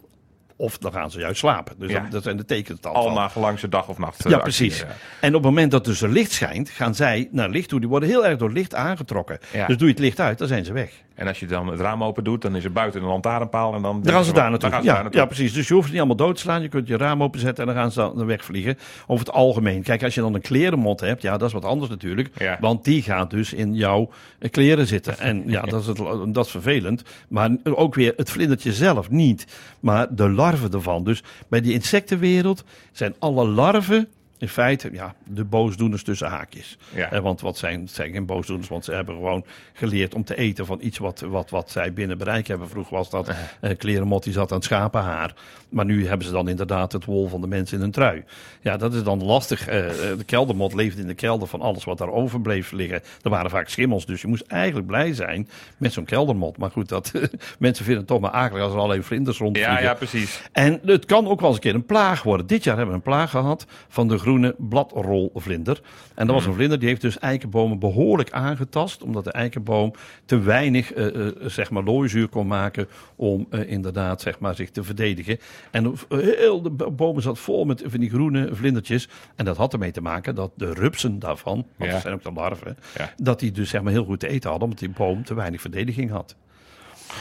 Of 0.60 0.78
dan 0.78 0.92
gaan 0.92 1.10
ze 1.10 1.18
juist 1.20 1.38
slapen. 1.38 1.74
Dus 1.78 1.90
Ja. 1.90 2.00
dat, 2.00 2.10
dat 2.10 2.22
zijn 2.22 2.36
de 2.36 2.44
tekens 2.44 2.80
dan. 2.80 2.92
van. 2.92 3.00
Allemaal 3.02 3.28
gelang 3.28 3.58
ze 3.58 3.68
dag 3.68 3.88
of 3.88 3.98
nacht. 3.98 4.24
eh, 4.24 4.30
Ja, 4.30 4.36
actief, 4.36 4.56
precies. 4.58 4.80
ja. 4.80 4.86
En 5.20 5.28
op 5.28 5.34
het 5.34 5.42
moment 5.42 5.70
dat 5.70 5.84
dus 5.84 6.02
er 6.02 6.08
licht 6.08 6.32
schijnt, 6.32 6.68
gaan 6.70 6.94
zij 6.94 7.28
naar 7.30 7.48
licht 7.48 7.68
toe. 7.68 7.80
Die 7.80 7.88
worden 7.88 8.08
heel 8.08 8.26
erg 8.26 8.38
door 8.38 8.52
licht 8.52 8.74
aangetrokken. 8.74 9.38
Dus 9.66 9.76
doe 9.76 9.86
je 9.86 9.92
het 9.92 9.98
licht 10.02 10.20
uit, 10.20 10.38
dan 10.38 10.48
zijn 10.48 10.64
ze 10.64 10.72
weg. 10.72 10.92
En 11.20 11.26
als 11.26 11.40
je 11.40 11.46
dan 11.46 11.66
het 11.66 11.80
raam 11.80 12.04
open 12.04 12.24
doet, 12.24 12.42
dan 12.42 12.56
is 12.56 12.64
er 12.64 12.72
buiten 12.72 13.00
een 13.02 13.06
lantaarnpaal. 13.06 13.74
En 13.74 13.82
dan 13.82 14.02
Dan 14.02 14.12
gaan 14.12 14.24
ze 14.24 14.32
daar 14.32 14.50
naartoe. 14.50 14.60
Dan 14.60 14.70
gaan 14.70 14.80
ze 14.80 14.86
ja, 14.86 14.94
daar 14.94 15.02
naartoe. 15.02 15.20
ja, 15.20 15.26
precies. 15.26 15.52
Dus 15.52 15.68
je 15.68 15.72
hoeft 15.72 15.84
het 15.84 15.92
niet 15.92 16.02
allemaal 16.06 16.26
dood 16.26 16.34
te 16.34 16.40
slaan. 16.40 16.62
Je 16.62 16.68
kunt 16.68 16.88
je 16.88 16.96
raam 16.96 17.22
openzetten 17.22 17.66
en 17.66 17.74
dan 17.74 17.82
gaan 17.82 17.92
ze 17.92 18.12
dan 18.16 18.26
wegvliegen. 18.26 18.78
Over 19.06 19.26
het 19.26 19.34
algemeen. 19.34 19.82
Kijk, 19.82 20.02
als 20.02 20.14
je 20.14 20.20
dan 20.20 20.34
een 20.34 20.40
klerenmot 20.40 21.00
hebt, 21.00 21.22
ja, 21.22 21.36
dat 21.36 21.48
is 21.48 21.54
wat 21.54 21.64
anders 21.64 21.90
natuurlijk. 21.90 22.30
Ja. 22.38 22.56
Want 22.60 22.84
die 22.84 23.02
gaat 23.02 23.30
dus 23.30 23.52
in 23.52 23.74
jouw 23.74 24.10
eh, 24.38 24.50
kleren 24.50 24.86
zitten. 24.86 25.18
En 25.18 25.42
ja, 25.50 25.60
dat 25.62 25.80
is, 25.80 25.86
het, 25.86 25.98
dat 26.34 26.44
is 26.44 26.50
vervelend. 26.50 27.02
Maar 27.28 27.50
ook 27.64 27.94
weer 27.94 28.12
het 28.16 28.30
vlindertje 28.30 28.72
zelf 28.72 29.10
niet. 29.10 29.46
Maar 29.80 30.14
de 30.14 30.28
larven 30.28 30.72
ervan. 30.72 31.04
Dus 31.04 31.22
bij 31.48 31.60
die 31.60 31.72
insectenwereld 31.72 32.64
zijn 32.92 33.14
alle 33.18 33.46
larven 33.46 34.08
in 34.40 34.48
feite 34.48 34.90
ja, 34.92 35.14
de 35.24 35.44
boosdoeners 35.44 36.02
tussen 36.02 36.28
haakjes. 36.28 36.78
Ja. 36.94 37.12
Eh, 37.12 37.20
want 37.20 37.40
wat 37.40 37.58
zijn, 37.58 37.88
zijn 37.88 38.12
geen 38.12 38.26
boosdoeners, 38.26 38.68
want 38.68 38.84
ze 38.84 38.92
hebben 38.92 39.14
gewoon 39.14 39.44
geleerd 39.72 40.14
om 40.14 40.24
te 40.24 40.36
eten 40.36 40.66
van 40.66 40.78
iets 40.82 40.98
wat, 40.98 41.20
wat, 41.20 41.50
wat 41.50 41.70
zij 41.70 41.92
binnen 41.92 42.18
bereik 42.18 42.46
hebben. 42.46 42.68
Vroeger 42.68 42.96
was 42.96 43.10
dat 43.10 43.28
eh 43.60 43.70
klerenmot 43.78 44.22
die 44.22 44.32
zat 44.32 44.50
aan 44.50 44.56
het 44.56 44.66
schapenhaar. 44.66 45.34
Maar 45.68 45.84
nu 45.84 46.06
hebben 46.06 46.26
ze 46.26 46.32
dan 46.32 46.48
inderdaad 46.48 46.92
het 46.92 47.04
wol 47.04 47.28
van 47.28 47.40
de 47.40 47.46
mensen 47.46 47.78
in 47.78 47.84
een 47.84 47.90
trui. 47.90 48.24
Ja, 48.60 48.76
dat 48.76 48.94
is 48.94 49.02
dan 49.02 49.24
lastig. 49.24 49.68
Eh, 49.68 50.10
eh, 50.10 50.18
de 50.18 50.24
keldermot 50.24 50.74
leefde 50.74 51.00
in 51.00 51.06
de 51.06 51.14
kelder 51.14 51.48
van 51.48 51.60
alles 51.60 51.84
wat 51.84 51.98
daar 51.98 52.10
over 52.10 52.40
bleef 52.40 52.72
liggen. 52.72 53.02
Er 53.22 53.30
waren 53.30 53.50
vaak 53.50 53.68
schimmels, 53.68 54.06
dus 54.06 54.20
je 54.20 54.28
moest 54.28 54.46
eigenlijk 54.46 54.86
blij 54.86 55.14
zijn 55.14 55.48
met 55.76 55.92
zo'n 55.92 56.04
keldermot. 56.04 56.56
Maar 56.56 56.70
goed, 56.70 56.88
dat, 56.88 57.12
mensen 57.58 57.84
vinden 57.84 58.02
het 58.02 58.06
toch 58.06 58.20
maar 58.20 58.30
akelig 58.30 58.62
als 58.62 58.72
er 58.72 58.78
alleen 58.78 59.04
vlinders 59.04 59.38
rondvliegen. 59.38 59.74
Ja, 59.74 59.80
ja, 59.80 59.94
precies. 59.94 60.42
En 60.52 60.80
het 60.84 61.04
kan 61.04 61.28
ook 61.28 61.40
wel 61.40 61.48
eens 61.48 61.56
een 61.56 61.62
keer 61.62 61.74
een 61.74 61.86
plaag 61.86 62.22
worden. 62.22 62.46
Dit 62.46 62.64
jaar 62.64 62.76
hebben 62.76 62.94
we 62.94 63.00
een 63.00 63.10
plaag 63.10 63.30
gehad 63.30 63.66
van 63.88 64.08
de 64.08 64.18
groene 64.30 64.54
bladrolvlinder. 64.58 65.80
En 66.14 66.26
dat 66.26 66.34
was 66.34 66.46
een 66.46 66.54
vlinder 66.54 66.78
die 66.78 66.88
heeft 66.88 67.00
dus 67.00 67.18
eikenbomen 67.18 67.78
behoorlijk 67.78 68.30
aangetast. 68.30 69.02
Omdat 69.02 69.24
de 69.24 69.32
eikenboom 69.32 69.92
te 70.24 70.38
weinig 70.38 70.92
eh, 70.92 71.26
eh, 71.26 71.34
zeg 71.46 71.70
maar 71.70 71.82
looizuur 71.82 72.28
kon 72.28 72.46
maken 72.46 72.88
om 73.16 73.46
eh, 73.50 73.70
inderdaad 73.70 74.20
zeg 74.20 74.38
maar, 74.38 74.54
zich 74.54 74.70
te 74.70 74.82
verdedigen. 74.84 75.38
En 75.70 75.94
heel 76.08 76.62
de 76.62 76.70
bomen 76.70 77.22
zat 77.22 77.38
vol 77.38 77.64
met 77.64 77.82
van 77.86 78.00
die 78.00 78.10
groene 78.10 78.48
vlindertjes. 78.52 79.08
En 79.36 79.44
dat 79.44 79.56
had 79.56 79.72
ermee 79.72 79.90
te 79.90 80.00
maken 80.00 80.34
dat 80.34 80.50
de 80.56 80.72
rupsen 80.72 81.18
daarvan, 81.18 81.54
want 81.54 81.66
Ja. 81.76 81.90
dat 81.90 82.00
zijn 82.00 82.14
ook 82.14 82.22
de 82.22 82.32
larven, 82.32 82.76
Ja. 82.96 83.12
dat 83.16 83.40
die 83.40 83.52
dus 83.52 83.70
zeg 83.70 83.82
maar 83.82 83.92
heel 83.92 84.04
goed 84.04 84.20
te 84.20 84.28
eten 84.28 84.50
hadden. 84.50 84.68
Omdat 84.68 84.84
die 84.84 84.90
boom 84.96 85.24
te 85.24 85.34
weinig 85.34 85.60
verdediging 85.60 86.10
had. 86.10 86.36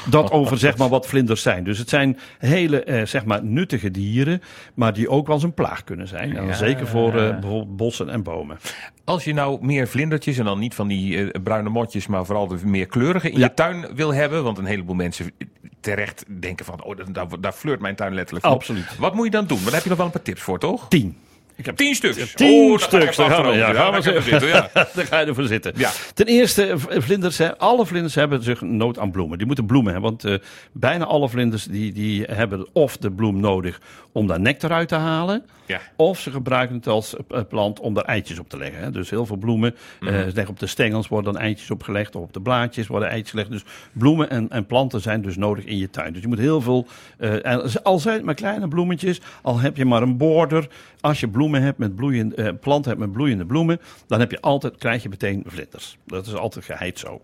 Dat 0.09 0.31
over 0.31 0.57
zeg 0.57 0.77
maar 0.77 0.89
wat 0.89 1.07
vlinders 1.07 1.41
zijn. 1.41 1.63
Dus 1.63 1.77
het 1.77 1.89
zijn 1.89 2.17
hele 2.37 2.83
eh, 2.83 3.05
zeg 3.05 3.25
maar 3.25 3.43
nuttige 3.43 3.91
dieren, 3.91 4.41
maar 4.73 4.93
die 4.93 5.09
ook 5.09 5.25
wel 5.27 5.35
eens 5.35 5.43
een 5.45 5.53
plaag 5.53 5.83
kunnen 5.83 6.07
zijn. 6.07 6.29
En 6.29 6.35
dan 6.35 6.47
Ja. 6.47 6.53
zeker 6.53 6.87
voor 6.87 7.07
eh, 7.07 7.13
bijvoorbeeld 7.39 7.77
bossen 7.77 8.09
en 8.09 8.23
bomen. 8.23 8.57
Als 9.03 9.23
je 9.23 9.33
nou 9.33 9.65
meer 9.65 9.87
vlindertjes 9.87 10.37
en 10.37 10.45
dan 10.45 10.59
niet 10.59 10.75
van 10.75 10.87
die 10.87 11.31
eh, 11.31 11.41
bruine 11.43 11.69
motjes, 11.69 12.07
maar 12.07 12.25
vooral 12.25 12.47
de 12.47 12.57
meer 12.63 12.85
kleurige 12.85 13.29
in 13.31 13.39
Ja. 13.39 13.45
je 13.45 13.53
tuin 13.53 13.85
wil 13.95 14.13
hebben, 14.13 14.43
want 14.43 14.57
een 14.57 14.65
heleboel 14.65 14.95
mensen 14.95 15.31
terecht 15.79 16.25
denken 16.39 16.65
van, 16.65 16.83
oh, 16.83 16.97
daar, 17.11 17.25
daar 17.39 17.51
flirt 17.53 17.79
mijn 17.79 17.95
tuin 17.95 18.13
letterlijk 18.13 18.45
van. 18.45 18.55
Absoluut. 18.55 18.97
Wat 18.97 19.13
moet 19.13 19.25
je 19.25 19.31
dan 19.31 19.45
doen? 19.47 19.59
Daar 19.63 19.73
heb 19.73 19.83
je 19.83 19.89
nog 19.89 19.97
wel 19.97 20.07
een 20.07 20.11
paar 20.13 20.21
tips 20.21 20.41
voor, 20.41 20.59
toch? 20.59 20.87
Tien. 20.87 21.17
Ik 21.59 21.65
heb 21.65 21.77
Tien 21.77 21.95
stuks. 21.95 22.33
Tien 22.33 22.71
Oh, 22.71 22.77
stuks. 22.77 23.15
Daar 23.15 23.29
gaan 23.29 23.45
we, 23.45 23.57
ja, 23.57 23.73
gaan 23.73 23.93
we 23.93 24.01
zitten. 24.01 24.47
ja. 24.47 24.69
Daar 24.95 25.05
ga 25.05 25.19
je 25.19 25.25
ervoor 25.25 25.43
zitten. 25.43 25.73
Ja. 25.75 25.91
Ten 26.13 26.25
eerste, 26.25 26.73
vlinders, 26.77 27.37
hè, 27.37 27.57
alle 27.57 27.85
vlinders 27.85 28.15
hebben 28.15 28.43
zich 28.43 28.61
nood 28.61 28.99
aan 28.99 29.11
bloemen. 29.11 29.37
Die 29.37 29.47
moeten 29.47 29.65
bloemen 29.65 29.91
hebben, 29.93 30.09
want 30.09 30.23
eh, 30.25 30.33
bijna 30.71 31.05
alle 31.05 31.29
vlinders 31.29 31.63
die, 31.63 31.93
die 31.93 32.23
hebben 32.23 32.67
of 32.73 32.97
de 32.97 33.11
bloem 33.11 33.39
nodig 33.39 33.79
om 34.11 34.27
daar 34.27 34.39
nectar 34.39 34.71
uit 34.71 34.87
te 34.87 34.95
halen. 34.95 35.45
Ja. 35.69 35.79
Of 35.95 36.19
ze 36.19 36.31
gebruiken 36.31 36.75
het 36.75 36.87
als 36.87 37.15
eh, 37.29 37.41
plant 37.49 37.79
om 37.79 37.93
daar 37.93 38.03
eitjes 38.03 38.39
op 38.39 38.49
te 38.49 38.57
leggen. 38.57 38.81
Hè. 38.81 38.91
Dus 38.91 39.09
heel 39.09 39.25
veel 39.25 39.35
bloemen. 39.35 39.75
Eh, 39.99 40.07
leggen 40.09 40.47
op 40.49 40.59
de 40.59 40.67
stengels 40.67 41.07
worden 41.07 41.33
dan 41.33 41.41
eitjes 41.41 41.71
opgelegd. 41.71 42.15
Of 42.15 42.23
op 42.23 42.33
de 42.33 42.41
blaadjes 42.41 42.87
worden 42.87 43.09
eitjes 43.09 43.29
gelegd. 43.29 43.49
Dus 43.51 43.63
bloemen 43.91 44.29
en, 44.29 44.49
en 44.49 44.65
planten 44.65 45.01
zijn 45.01 45.21
dus 45.21 45.37
nodig 45.37 45.65
in 45.65 45.77
je 45.77 45.89
tuin. 45.89 46.13
Dus 46.13 46.21
je 46.21 46.27
moet 46.27 46.37
heel 46.39 46.61
veel. 46.61 46.87
eh, 47.17 47.65
al 47.83 47.99
zijn 47.99 48.15
het 48.15 48.25
maar 48.25 48.33
kleine 48.33 48.67
bloemetjes. 48.67 49.21
Al 49.41 49.59
heb 49.59 49.77
je 49.77 49.85
maar 49.85 50.01
een 50.01 50.17
border. 50.17 50.67
Als 51.01 51.19
je 51.19 51.27
bloemen 51.27 51.61
hebt 51.61 51.77
met 51.77 51.95
bloeiende, 51.95 52.35
eh, 52.35 52.49
planten 52.61 52.89
hebt 52.91 53.03
met 53.03 53.11
bloeiende 53.11 53.45
bloemen. 53.45 53.79
Dan 54.07 54.19
heb 54.19 54.31
je 54.31 54.41
altijd, 54.41 54.77
krijg 54.77 55.03
je 55.03 55.09
meteen 55.09 55.43
vlinders. 55.47 55.97
Dat 56.05 56.25
is 56.27 56.35
altijd 56.35 56.65
geheid 56.65 56.99
zo. 56.99 57.21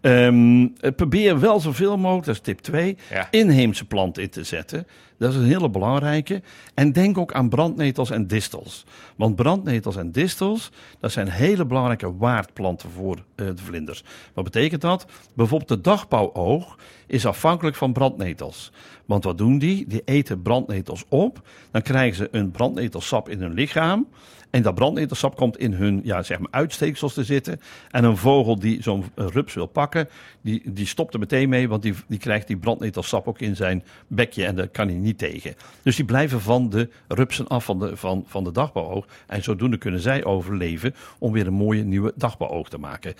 Ehm, 0.00 0.66
eh, 0.80 0.90
probeer 0.96 1.40
wel 1.40 1.60
zoveel 1.60 1.96
mogelijk, 1.98 2.26
dat 2.26 2.34
is 2.34 2.40
tip 2.40 2.58
2, 2.58 2.96
Ja. 3.10 3.28
inheemse 3.30 3.84
planten 3.84 4.22
in 4.22 4.30
te 4.30 4.44
zetten. 4.44 4.86
Dat 5.18 5.30
is 5.30 5.36
een 5.36 5.44
hele 5.44 5.70
belangrijke. 5.70 6.42
En 6.74 6.92
denk 6.92 7.18
ook 7.18 7.32
aan 7.32 7.48
brandnetels 7.48 8.10
en 8.10 8.26
distels. 8.26 8.84
Want 9.16 9.36
brandnetels 9.36 9.96
en 9.96 10.12
distels, 10.12 10.70
dat 11.00 11.12
zijn 11.12 11.28
hele 11.28 11.64
belangrijke 11.64 12.16
waardplanten 12.16 12.90
voor 12.90 13.16
eh, 13.34 13.46
de 13.46 13.62
vlinders. 13.62 14.04
Wat 14.34 14.44
betekent 14.44 14.80
dat? 14.80 15.06
Bijvoorbeeld 15.34 15.68
de 15.68 15.80
dagbouwoog 15.80 16.78
is 17.06 17.26
afhankelijk 17.26 17.76
van 17.76 17.92
brandnetels. 17.92 18.72
Want 19.06 19.24
wat 19.24 19.38
doen 19.38 19.58
die? 19.58 19.86
Die 19.86 20.02
eten 20.04 20.42
brandnetels 20.42 21.04
op. 21.08 21.48
Dan 21.70 21.82
krijgen 21.82 22.16
ze 22.16 22.28
een 22.30 22.50
brandnetelsap 22.50 23.28
in 23.28 23.40
hun 23.40 23.52
lichaam. 23.52 24.06
En 24.50 24.62
dat 24.62 24.74
brandnetersap 24.74 25.36
komt 25.36 25.58
in 25.58 25.72
hun 25.72 26.00
ja, 26.04 26.22
zeg 26.22 26.38
maar 26.38 26.50
uitsteeksels 26.50 27.14
te 27.14 27.24
zitten. 27.24 27.60
En 27.90 28.04
een 28.04 28.16
vogel 28.16 28.58
die 28.58 28.82
zo'n 28.82 29.04
rups 29.14 29.54
wil 29.54 29.66
pakken, 29.66 30.08
die, 30.40 30.62
die 30.64 30.86
stopt 30.86 31.14
er 31.14 31.20
meteen 31.20 31.48
mee. 31.48 31.68
Want 31.68 31.82
die, 31.82 31.94
die 32.06 32.18
krijgt 32.18 32.46
die 32.46 32.56
brandnetelsap 32.56 33.28
ook 33.28 33.40
in 33.40 33.56
zijn 33.56 33.84
bekje 34.06 34.44
en 34.44 34.54
daar 34.54 34.68
kan 34.68 34.88
hij 34.88 34.96
niet 34.96 35.18
tegen. 35.18 35.54
Dus 35.82 35.96
die 35.96 36.04
blijven 36.04 36.40
van 36.40 36.70
de 36.70 36.88
rupsen 37.08 37.48
af 37.48 37.64
van 37.64 37.78
de, 37.78 37.96
van, 37.96 38.24
van 38.26 38.44
de 38.44 38.52
dagbouwoog. 38.52 39.06
En 39.26 39.42
zodoende 39.42 39.78
kunnen 39.78 40.00
zij 40.00 40.24
overleven 40.24 40.94
om 41.18 41.32
weer 41.32 41.46
een 41.46 41.52
mooie 41.52 41.82
nieuwe 41.82 42.12
dagbouwoog 42.16 42.68
te 42.68 42.78
maken. 42.78 43.14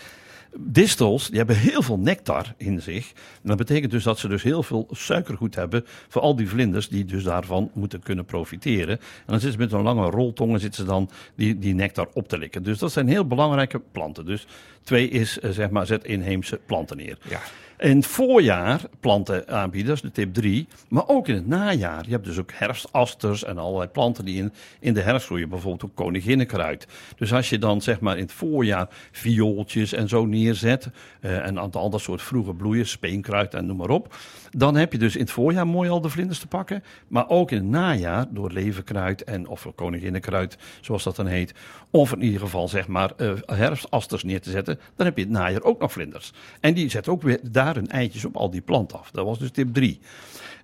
Distels 0.57 1.29
die 1.29 1.37
hebben 1.37 1.57
heel 1.57 1.83
veel 1.83 1.99
nectar 1.99 2.55
in 2.57 2.83
zich. 2.83 3.13
En 3.43 3.49
dat 3.49 3.57
betekent 3.57 3.91
dus 3.91 4.03
dat 4.03 4.19
ze 4.19 4.29
dus 4.29 4.43
heel 4.43 4.63
veel 4.63 4.89
suikergoed 4.91 5.55
hebben 5.55 5.85
voor 6.09 6.23
al 6.23 6.37
die 6.37 6.49
vlinders 6.49 6.89
die 6.89 7.05
dus 7.05 7.23
daarvan 7.23 7.71
moeten 7.75 8.03
kunnen 8.03 8.25
profiteren. 8.25 8.99
En 8.99 9.25
dan 9.27 9.41
zitten 9.41 9.53
ze 9.53 9.59
met 9.59 9.71
zo'n 9.71 9.83
lange 9.83 10.11
roltongen 10.11 10.61
zitten 10.61 10.81
ze 10.81 10.87
dan 10.87 11.11
die, 11.35 11.59
die 11.59 11.75
nectar 11.75 12.09
op 12.13 12.29
te 12.29 12.39
likken. 12.39 12.63
Dus 12.63 12.79
dat 12.79 12.93
zijn 12.93 13.09
heel 13.09 13.27
belangrijke 13.27 13.81
planten. 13.93 14.27
Dus 14.27 14.47
twee 14.83 15.09
is 15.09 15.41
eh, 15.41 15.51
zeg 15.51 15.71
maar 15.71 15.87
zet 15.87 16.05
inheemse 16.05 16.61
planten 16.67 16.97
neer. 16.97 17.19
Ja. 17.29 17.41
In 17.79 17.97
het 17.97 18.07
voorjaar 18.07 18.81
planten 19.01 19.49
aanbieden, 19.49 19.89
dat 19.89 19.97
is 19.97 20.03
de 20.03 20.11
tip 20.11 20.35
3. 20.35 20.67
Maar 20.89 21.09
ook 21.09 21.29
in 21.29 21.35
het 21.35 21.47
najaar. 21.47 22.05
Je 22.05 22.11
hebt 22.11 22.25
dus 22.25 22.39
ook 22.39 22.53
herfstasters 22.53 23.45
en 23.45 23.59
allerlei 23.59 23.89
planten 23.89 24.25
die 24.25 24.37
in, 24.37 24.53
in 24.81 24.95
de 24.95 25.01
herfst 25.01 25.27
groeien. 25.27 25.49
Bijvoorbeeld 25.49 25.85
ook 25.85 25.97
koninginnenkruid. 25.97 26.87
Dus 27.17 27.33
als 27.33 27.49
je 27.51 27.59
dan 27.59 27.83
zeg 27.83 28.01
maar 28.01 28.17
in 28.17 28.23
het 28.23 28.33
voorjaar 28.33 28.89
viooltjes 29.13 29.93
en 29.93 30.09
zo 30.09 30.27
neerzet. 30.27 30.89
Uh, 31.21 31.37
en 31.37 31.47
een 31.47 31.59
aantal 31.59 31.83
ander 31.83 32.01
soort 32.01 32.23
vroege 32.23 32.55
bloeien, 32.55 32.87
speenkruid 32.87 33.55
en 33.55 33.67
noem 33.67 33.77
maar 33.77 33.91
op. 33.91 34.17
Dan 34.51 34.77
heb 34.77 34.93
je 34.93 34.99
dus 34.99 35.15
in 35.15 35.21
het 35.21 35.31
voorjaar 35.31 35.67
mooi 35.67 35.91
al 35.91 36.01
de 36.01 36.09
vlinders 36.09 36.39
te 36.39 36.47
pakken. 36.47 36.85
Maar 37.09 37.29
ook 37.29 37.51
in 37.51 37.57
het 37.57 37.67
najaar 37.67 38.27
door 38.31 38.51
leverkruid 38.51 39.25
en 39.25 39.49
of 39.49 39.67
koninginnenkruid, 39.75 40.59
zoals 40.81 41.05
dat 41.05 41.17
dan 41.17 41.27
heet. 41.27 41.55
Of 41.91 42.13
in 42.13 42.23
ieder 42.23 42.41
geval 42.41 42.69
zeg 42.69 42.87
maar 42.87 43.13
uh, 43.17 43.33
herfstasters 43.47 44.23
neer 44.23 44.41
te 44.41 44.51
zetten. 44.51 44.81
Dan 44.97 45.07
heb 45.07 45.17
je 45.17 45.23
het 45.23 45.33
najaar 45.33 45.63
ook 45.63 45.81
nog 45.81 45.93
vlinders. 45.93 46.33
En 46.61 46.75
die 46.75 46.91
zetten 46.91 47.13
ook 47.13 47.23
weer 47.23 47.41
daar 47.51 47.68
hun 47.75 47.91
eitjes 47.91 48.25
op 48.25 48.37
al 48.37 48.51
die 48.51 48.61
planten 48.61 48.99
af. 48.99 49.11
Dat 49.11 49.25
was 49.25 49.39
dus 49.39 49.51
tip 49.51 49.75
3. 49.75 50.01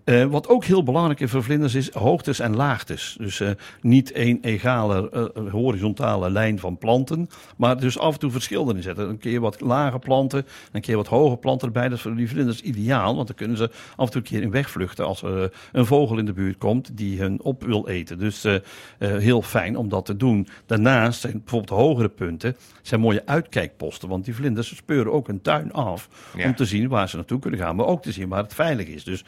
Uh, 0.05 0.25
wat 0.25 0.49
ook 0.49 0.65
heel 0.65 0.83
belangrijk 0.83 1.21
is 1.21 1.31
voor 1.31 1.43
vlinders 1.43 1.75
is 1.75 1.93
hoogtes 1.93 2.39
en 2.39 2.57
laagtes. 2.57 3.17
Dus 3.19 3.41
uh, 3.41 3.51
niet 3.81 4.13
één 4.13 4.39
egale 4.43 5.31
uh, 5.37 5.53
horizontale 5.53 6.31
lijn 6.31 6.59
van 6.59 6.79
planten, 6.79 7.29
maar 7.57 7.81
dus 7.81 7.99
af 7.99 8.13
en 8.13 8.19
toe 8.19 8.31
verschil 8.31 8.69
erin 8.69 8.83
zetten. 8.83 9.09
Een 9.09 9.19
keer 9.19 9.41
wat 9.41 9.61
lage 9.61 9.99
planten, 9.99 10.47
een 10.73 10.81
keer 10.81 10.97
wat 10.97 11.07
hoge 11.07 11.37
planten 11.37 11.67
erbij. 11.67 11.89
Dat 11.89 11.97
is 11.97 12.03
voor 12.03 12.15
die 12.15 12.29
vlinders 12.29 12.61
ideaal, 12.61 13.15
want 13.15 13.27
dan 13.27 13.37
kunnen 13.37 13.57
ze 13.57 13.71
af 13.97 14.07
en 14.07 14.13
toe 14.13 14.21
een 14.21 14.29
keer 14.29 14.43
in 14.43 14.51
wegvluchten 14.51 15.07
als 15.07 15.23
er 15.23 15.53
een 15.73 15.87
vogel 15.87 16.19
in 16.19 16.27
de 16.27 16.33
buurt 16.33 16.59
komt 16.59 16.97
die 16.97 17.21
hun 17.21 17.43
op 17.43 17.65
wil 17.65 17.89
eten. 17.89 18.19
Dus 18.19 18.47
heel 18.99 19.43
fijn 19.43 19.77
om 19.77 19.89
dat 19.89 20.05
te 20.07 20.17
doen. 20.17 20.49
Daarnaast 20.67 21.21
zijn 21.21 21.33
bijvoorbeeld 21.33 21.79
hogere 21.81 22.09
punten 22.09 22.57
zijn 22.83 23.01
mooie 23.01 23.27
uitkijkposten, 23.27 24.09
want 24.09 24.25
die 24.25 24.35
vlinders 24.35 24.77
speuren 24.77 25.13
ook 25.13 25.29
een 25.29 25.43
tuin 25.43 25.73
af 25.73 26.09
ja. 26.37 26.47
om 26.47 26.55
te 26.55 26.65
zien 26.65 26.89
waar 26.89 27.09
ze 27.09 27.17
naartoe 27.17 27.39
kunnen 27.39 27.61
gaan, 27.61 27.77
maar 27.77 27.87
ook 27.87 28.03
te 28.03 28.13
zien 28.13 28.29
waar 28.29 28.43
het 28.43 28.55
veilig 28.55 28.87
is. 28.87 29.05
Dus 29.05 29.25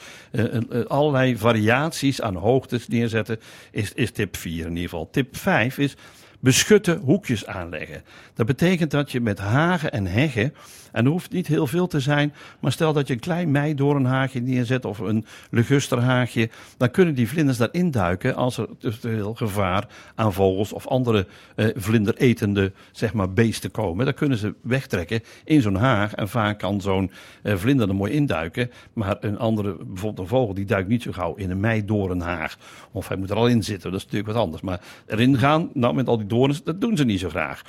allerlei 0.89 1.39
variaties 1.39 2.21
aan 2.21 2.35
hoogtes 2.35 2.89
neerzetten, 2.89 3.39
is, 3.71 3.93
is 3.93 4.11
tip 4.11 4.37
4 4.37 4.65
in 4.65 4.69
ieder 4.69 4.83
geval. 4.83 5.11
Tip 5.11 5.37
5 5.37 5.79
is 5.79 5.97
beschutte 6.41 7.01
hoekjes 7.05 7.47
aanleggen. 7.47 8.03
Dat 8.35 8.47
betekent 8.47 8.91
dat 8.91 9.13
je 9.13 9.21
met 9.21 9.39
hagen 9.39 9.93
en 9.93 10.07
heggen, 10.07 10.55
en 10.93 11.05
er 11.05 11.11
hoeft 11.11 11.33
niet 11.33 11.47
heel 11.47 11.67
veel 11.67 11.87
te 11.87 12.01
zijn, 12.01 12.33
maar 12.61 12.73
stel 12.73 12.93
dat 12.93 13.07
je 13.07 13.13
een 13.15 13.21
klein 13.21 13.51
meidoornhaagje 13.51 14.41
neerzet 14.41 14.85
of 14.85 14.99
een 14.99 15.25
legusterhaagje, 15.51 16.51
dan 16.77 16.91
kunnen 16.91 17.15
die 17.15 17.29
vlinders 17.29 17.59
daarin 17.59 17.91
duiken 17.91 18.35
als 18.35 18.59
er 18.59 18.69
te 18.79 18.93
veel 18.93 19.35
gevaar 19.35 19.89
aan 20.15 20.33
vogels 20.33 20.73
of 20.73 20.87
andere 20.87 21.27
eh, 21.55 21.67
vlinderetende 21.75 22.73
zeg 22.93 23.13
maar, 23.13 23.33
beesten 23.33 23.71
komen. 23.71 24.05
Dan 24.05 24.15
kunnen 24.15 24.39
ze 24.39 24.55
wegtrekken 24.61 25.21
in 25.45 25.63
zo'n 25.63 25.75
haag 25.75 26.15
en 26.15 26.29
vaak 26.29 26.59
kan 26.59 26.81
zo'n 26.81 27.11
eh, 27.43 27.57
vlinder 27.57 27.89
er 27.89 27.95
mooi 27.95 28.13
induiken, 28.13 28.71
maar 28.93 29.17
een 29.21 29.39
andere, 29.39 29.77
bijvoorbeeld 29.77 30.19
een 30.19 30.37
vogel, 30.37 30.55
die 30.55 30.65
duikt 30.65 30.89
niet 30.89 31.03
zo 31.03 31.13
gauw 31.13 31.35
in 31.35 31.51
een 31.51 31.61
meidoornhaag. 31.61 32.57
Of 32.93 33.09
hij 33.09 33.17
moet 33.17 33.31
er 33.31 33.37
al 33.37 33.49
in 33.49 33.63
zitten, 33.63 33.91
dat 33.91 33.99
is 33.99 34.05
natuurlijk 34.05 34.33
wat 34.33 34.43
anders. 34.43 34.63
Maar 34.63 34.81
erin 35.07 35.39
gaan, 35.39 35.71
nou 35.73 35.95
met 35.95 36.09
al 36.09 36.19
die 36.19 36.27
doorns, 36.27 36.63
dat 36.63 36.81
doen 36.81 36.97
ze 36.97 37.05
niet 37.05 37.21
zo 37.21 37.29
graag. 37.29 37.63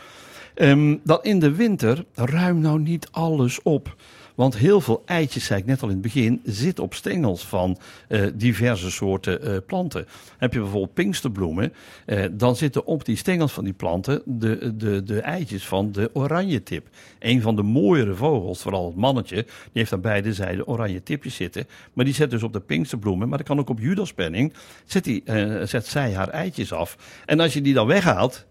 Um, 0.62 1.00
dan 1.04 1.20
in 1.22 1.40
de 1.40 1.52
winter, 1.52 2.06
ruim 2.14 2.60
nou 2.60 2.80
niet 2.80 3.08
alles 3.12 3.62
op. 3.62 3.96
Want 4.36 4.58
heel 4.58 4.82
veel 4.82 5.04
eitjes, 5.06 5.46
zei 5.46 5.60
ik 5.60 5.66
net 5.66 5.82
al 5.82 5.88
in 5.88 5.94
het 5.94 6.04
begin, 6.04 6.42
zitten 6.44 6.84
op 6.84 6.94
stengels 6.94 7.46
van 7.46 7.78
uh, 8.10 8.28
diverse 8.34 8.92
soorten 8.92 9.48
uh, 9.48 9.58
planten. 9.66 10.06
Heb 10.38 10.54
je 10.54 10.60
bijvoorbeeld 10.60 10.94
pinksterbloemen, 10.94 11.74
uh, 12.06 12.26
dan 12.32 12.56
zitten 12.56 12.86
op 12.86 13.06
die 13.06 13.16
stengels 13.16 13.52
van 13.52 13.64
die 13.64 13.74
planten 13.74 14.22
de, 14.26 14.76
de, 14.76 15.04
de 15.04 15.22
eitjes 15.22 15.68
van 15.68 15.92
de 15.92 16.10
oranje 16.14 16.64
tip. 16.64 16.88
Een 17.20 17.42
van 17.42 17.56
de 17.56 17.64
mooiere 17.64 18.16
vogels, 18.16 18.62
vooral 18.62 18.86
het 18.86 18.96
mannetje, 18.96 19.36
die 19.36 19.46
heeft 19.72 19.94
aan 19.94 20.02
beide 20.02 20.34
zijden 20.34 20.68
oranje 20.68 21.04
tipjes 21.04 21.36
zitten. 21.36 21.68
Maar 21.94 22.06
die 22.06 22.14
zet 22.14 22.30
dus 22.30 22.44
op 22.44 22.54
de 22.54 22.60
pinksterbloemen, 22.60 23.30
maar 23.30 23.38
dat 23.38 23.48
kan 23.48 23.60
ook 23.60 23.70
op 23.70 23.80
judaspenning, 23.80 24.54
zet, 24.86 25.04
die, 25.04 25.24
zet 25.64 25.88
zij 25.88 26.14
haar 26.14 26.30
eitjes 26.30 26.74
af. 26.74 26.98
En 27.26 27.40
als 27.40 27.54
je 27.54 27.62
die 27.62 27.74
dan 27.74 27.88
weghaalt, 27.88 28.46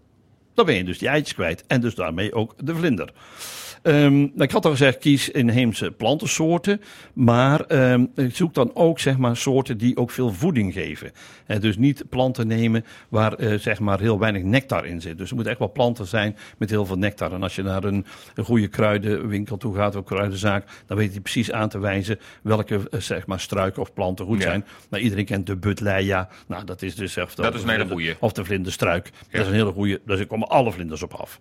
dan 0.57 0.65
ben 0.65 0.75
je 0.75 0.83
dus 0.83 0.97
die 0.97 1.07
eitjes 1.07 1.33
kwijt 1.33 1.63
en 1.67 1.81
dus 1.81 1.95
daarmee 1.95 2.33
ook 2.33 2.53
de 2.57 2.75
vlinder. 2.75 3.09
Um, 3.87 4.31
ik 4.37 4.51
had 4.51 4.65
al 4.65 4.71
gezegd, 4.71 4.97
kies 4.97 5.29
inheemse 5.29 5.91
plantensoorten. 5.91 6.81
Maar 7.13 7.91
um, 7.91 8.11
zoek 8.31 8.53
dan 8.53 8.71
ook 8.73 8.99
zeg 8.99 9.17
maar, 9.17 9.37
soorten 9.37 9.77
die 9.77 9.97
ook 9.97 10.11
veel 10.11 10.33
voeding 10.33 10.73
geven. 10.73 11.11
Dus 11.59 11.77
niet 11.77 12.03
planten 12.09 12.47
nemen 12.47 12.85
waar 13.09 13.41
uh, 13.41 13.59
zeg 13.59 13.79
maar, 13.79 13.99
heel 13.99 14.19
weinig 14.19 14.43
nectar 14.43 14.85
in 14.85 15.01
zit. 15.01 15.17
Dus 15.17 15.29
er 15.29 15.33
moeten 15.35 15.51
echt 15.51 15.61
wel 15.61 15.71
planten 15.71 16.05
zijn 16.07 16.37
met 16.57 16.69
heel 16.69 16.85
veel 16.85 16.97
nectar. 16.97 17.33
En 17.33 17.43
als 17.43 17.55
je 17.55 17.63
naar 17.63 17.83
een, 17.83 18.05
een 18.35 18.43
goede 18.43 18.67
kruidenwinkel 18.67 19.57
toe 19.57 19.75
gaat, 19.75 19.95
of 19.95 20.03
kruidenzaak, 20.03 20.67
dan 20.85 20.97
weet 20.97 21.11
hij 21.11 21.21
precies 21.21 21.51
aan 21.51 21.69
te 21.69 21.79
wijzen 21.79 22.19
welke 22.41 22.75
uh, 22.75 22.99
zeg 22.99 23.25
maar, 23.25 23.39
struiken 23.39 23.81
of 23.81 23.93
planten 23.93 24.25
goed 24.25 24.37
ja. 24.37 24.43
zijn. 24.43 24.65
Nou, 24.89 25.03
iedereen 25.03 25.25
kent 25.25 25.45
de 25.45 25.55
butleia. 25.55 26.29
Nou, 26.47 26.65
dat 26.65 26.81
is 26.81 26.95
dus 26.95 27.15
echt 27.15 27.35
dat 27.35 27.55
is 27.55 27.63
een 27.63 27.69
hele 27.69 27.87
goede. 27.87 28.15
Of 28.19 28.31
de 28.31 28.45
vlinderstruik. 28.45 29.05
Ja. 29.05 29.11
Dat 29.31 29.41
is 29.41 29.47
een 29.47 29.53
hele 29.53 29.71
goede. 29.71 30.01
Daar 30.05 30.25
komen 30.25 30.47
alle 30.47 30.71
vlinders 30.71 31.03
op 31.03 31.13
af. 31.13 31.39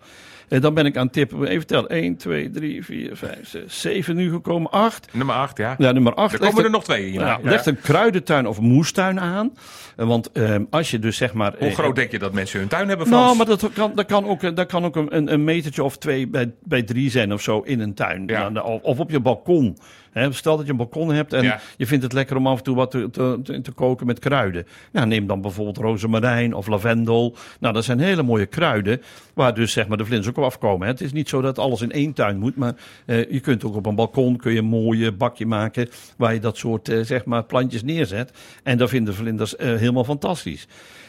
En 0.48 0.60
dan 0.60 0.74
ben 0.74 0.86
ik 0.86 0.96
aan 0.96 1.04
het 1.04 1.12
tippen. 1.12 1.46
Even 1.46 1.66
tellen. 1.66 1.88
1, 1.88 2.16
2, 2.16 2.50
3, 2.50 2.84
4, 2.84 3.16
5, 3.16 3.48
6, 3.48 3.80
7 3.80 4.16
nu 4.16 4.30
gekomen. 4.30 4.70
8. 4.70 5.08
Nummer 5.12 5.34
8, 5.34 5.56
ja. 5.56 5.74
Ja, 5.78 5.92
nummer 5.92 6.14
8. 6.14 6.32
Er 6.32 6.38
komen 6.38 6.64
er 6.64 6.70
nog 6.70 6.84
twee 6.84 7.10
hier. 7.10 7.20
Ja, 7.20 7.38
legt 7.42 7.66
een 7.66 7.80
kruidentuin 7.80 8.46
of 8.46 8.60
moestuin 8.60 9.20
aan. 9.20 9.52
Want 9.96 10.30
um, 10.32 10.66
als 10.70 10.90
je 10.90 10.98
dus 10.98 11.16
zeg 11.16 11.32
maar... 11.32 11.54
Hoe 11.58 11.70
groot 11.70 11.96
denk 11.96 12.10
je 12.10 12.18
dat 12.18 12.32
mensen 12.32 12.58
hun 12.58 12.68
tuin 12.68 12.88
hebben, 12.88 13.06
Frans? 13.06 13.24
Nou, 13.24 13.36
maar 13.36 13.46
dat 13.46 13.70
kan, 13.72 13.92
dat 13.94 14.06
kan 14.06 14.26
ook, 14.26 14.56
dat 14.56 14.66
kan 14.66 14.84
ook 14.84 14.96
een, 14.96 15.32
een 15.32 15.44
metertje 15.44 15.84
of 15.84 15.98
twee 15.98 16.28
bij, 16.28 16.52
bij 16.62 16.82
drie 16.82 17.10
zijn 17.10 17.32
of 17.32 17.42
zo 17.42 17.60
in 17.60 17.80
een 17.80 17.94
tuin. 17.94 18.26
Ja. 18.26 18.50
Of 18.82 18.98
op 18.98 19.10
je 19.10 19.20
balkon. 19.20 19.76
Stel 20.30 20.56
dat 20.56 20.64
je 20.66 20.70
een 20.70 20.76
balkon 20.78 21.12
hebt 21.12 21.32
en 21.32 21.42
Ja. 21.42 21.60
je 21.76 21.86
vindt 21.86 22.04
het 22.04 22.12
lekker 22.12 22.36
om 22.36 22.46
af 22.46 22.58
en 22.58 22.64
toe 22.64 22.76
wat 22.76 22.90
te, 22.90 23.10
te, 23.10 23.40
te- 23.62 23.72
koken 23.74 24.06
met 24.06 24.18
kruiden. 24.18 24.66
Nou, 24.92 25.06
neem 25.06 25.26
dan 25.26 25.40
bijvoorbeeld 25.40 25.76
rozemarijn 25.76 26.54
of 26.54 26.66
lavendel. 26.66 27.36
Nou, 27.60 27.74
dat 27.74 27.84
zijn 27.84 27.98
hele 28.00 28.22
mooie 28.22 28.46
kruiden 28.46 29.02
waar 29.34 29.54
dus 29.54 29.72
zeg 29.72 29.86
maar 29.88 29.96
de 29.96 30.04
vlinders 30.04 30.28
ook 30.30 30.36
op 30.36 30.44
afkomen. 30.44 30.86
hè. 30.86 30.92
Het 30.92 31.00
is 31.02 31.12
niet 31.12 31.28
zo 31.28 31.40
dat 31.40 31.58
alles 31.58 31.80
in 31.82 31.92
één 31.92 32.12
tuin 32.12 32.38
moet, 32.38 32.56
maar 32.56 32.74
eh, 33.06 33.30
je 33.30 33.40
kunt 33.40 33.64
ook 33.64 33.74
op 33.74 33.86
een 33.86 33.94
balkon 33.94 34.36
kun 34.36 34.52
je 34.52 34.58
een 34.58 34.64
mooie 34.64 35.12
bakje 35.12 35.46
maken 35.46 35.88
waar 36.16 36.34
je 36.34 36.40
dat 36.40 36.56
soort 36.56 36.88
eh, 36.88 37.00
zeg 37.04 37.24
maar 37.24 37.44
plantjes 37.44 37.82
neerzet. 37.82 38.30
En 38.62 38.78
dat 38.78 38.88
vinden 38.88 39.14
vlinders 39.14 39.56
eh, 39.56 39.66
helemaal 39.74 40.04
fantastisch. 40.04 40.66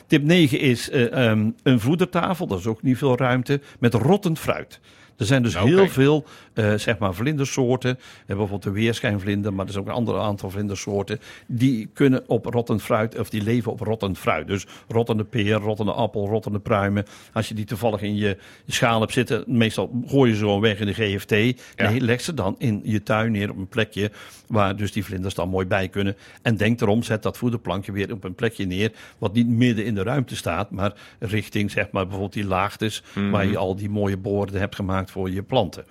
Tip 0.08 0.24
9 0.24 0.60
is 0.60 0.90
eh, 0.90 1.26
ehm, 1.30 1.50
een 1.64 1.80
voedertafel, 1.80 2.48
dat 2.48 2.60
is 2.60 2.66
ook 2.68 2.82
niet 2.84 2.98
veel 2.98 3.18
ruimte, 3.18 3.62
met 3.80 3.94
rottend 3.94 4.40
fruit. 4.40 4.80
Er 5.18 5.26
zijn 5.26 5.44
dus 5.44 5.56
Oké. 5.56 5.66
heel 5.66 5.88
veel 5.88 6.26
eh, 6.54 6.74
zeg 6.74 6.98
maar 6.98 7.14
vlindersoorten. 7.14 7.92
We 7.92 8.04
hebben 8.18 8.38
bijvoorbeeld 8.38 8.64
de 8.64 8.82
weerschijnvlinder, 8.82 9.54
maar 9.54 9.66
er 9.66 9.72
is 9.72 9.78
ook 9.78 9.88
een 9.88 9.94
ander 9.94 10.20
aantal 10.20 10.50
vlindersoorten. 10.50 11.20
Die 11.48 11.90
kunnen 11.94 12.24
op 12.28 12.46
rottend 12.46 12.82
fruit, 12.82 13.20
of 13.20 13.30
die 13.30 13.44
leven 13.44 13.72
op 13.72 13.80
rottend 13.80 14.18
fruit. 14.18 14.48
Dus 14.48 14.66
rottende 14.88 15.24
peer, 15.24 15.56
rottende 15.56 15.92
appel, 15.92 16.28
rottende 16.28 16.60
pruimen. 16.60 17.06
Als 17.34 17.48
je 17.48 17.54
die 17.54 17.66
toevallig 17.66 18.02
in 18.02 18.16
je 18.16 18.38
schaal 18.68 19.00
hebt 19.00 19.14
zitten, 19.14 19.44
meestal 19.48 20.04
gooi 20.06 20.30
je 20.30 20.36
ze 20.36 20.44
gewoon 20.44 20.62
weg 20.62 20.80
in 20.80 20.86
de 20.86 20.94
GFT. 20.94 21.32
Nee, 21.32 22.02
leg 22.02 22.22
ze 22.22 22.34
dan 22.34 22.56
in 22.58 22.82
je 22.84 23.04
tuin 23.04 23.32
neer 23.32 23.50
op 23.50 23.58
een 23.58 23.68
plekje 23.68 24.12
waar 24.48 24.76
dus 24.76 24.92
die 24.92 25.06
vlinders 25.06 25.34
dan 25.34 25.50
mooi 25.50 25.66
bij 25.66 25.88
kunnen. 25.90 26.16
En 26.42 26.58
denk 26.58 26.82
erom, 26.82 27.04
zet 27.04 27.24
dat 27.24 27.38
voederplankje 27.38 27.92
weer 27.92 28.12
op 28.12 28.24
een 28.24 28.36
plekje 28.36 28.66
neer, 28.66 28.92
wat 29.18 29.34
niet 29.34 29.48
midden 29.48 29.86
in 29.86 29.96
de 29.96 30.04
ruimte 30.04 30.36
staat, 30.36 30.72
maar 30.72 30.94
richting 31.20 31.72
zeg 31.72 31.92
maar 31.92 32.04
bijvoorbeeld 32.04 32.34
die 32.34 32.46
laagtes 32.46 33.04
waar 33.32 33.46
je 33.46 33.58
al 33.58 33.76
die 33.76 33.90
mooie 33.90 34.18
boorden 34.18 34.60
hebt 34.60 34.76
gemaakt 34.76 35.07
voor 35.12 35.30
je 35.30 35.44
planten. 35.44 35.86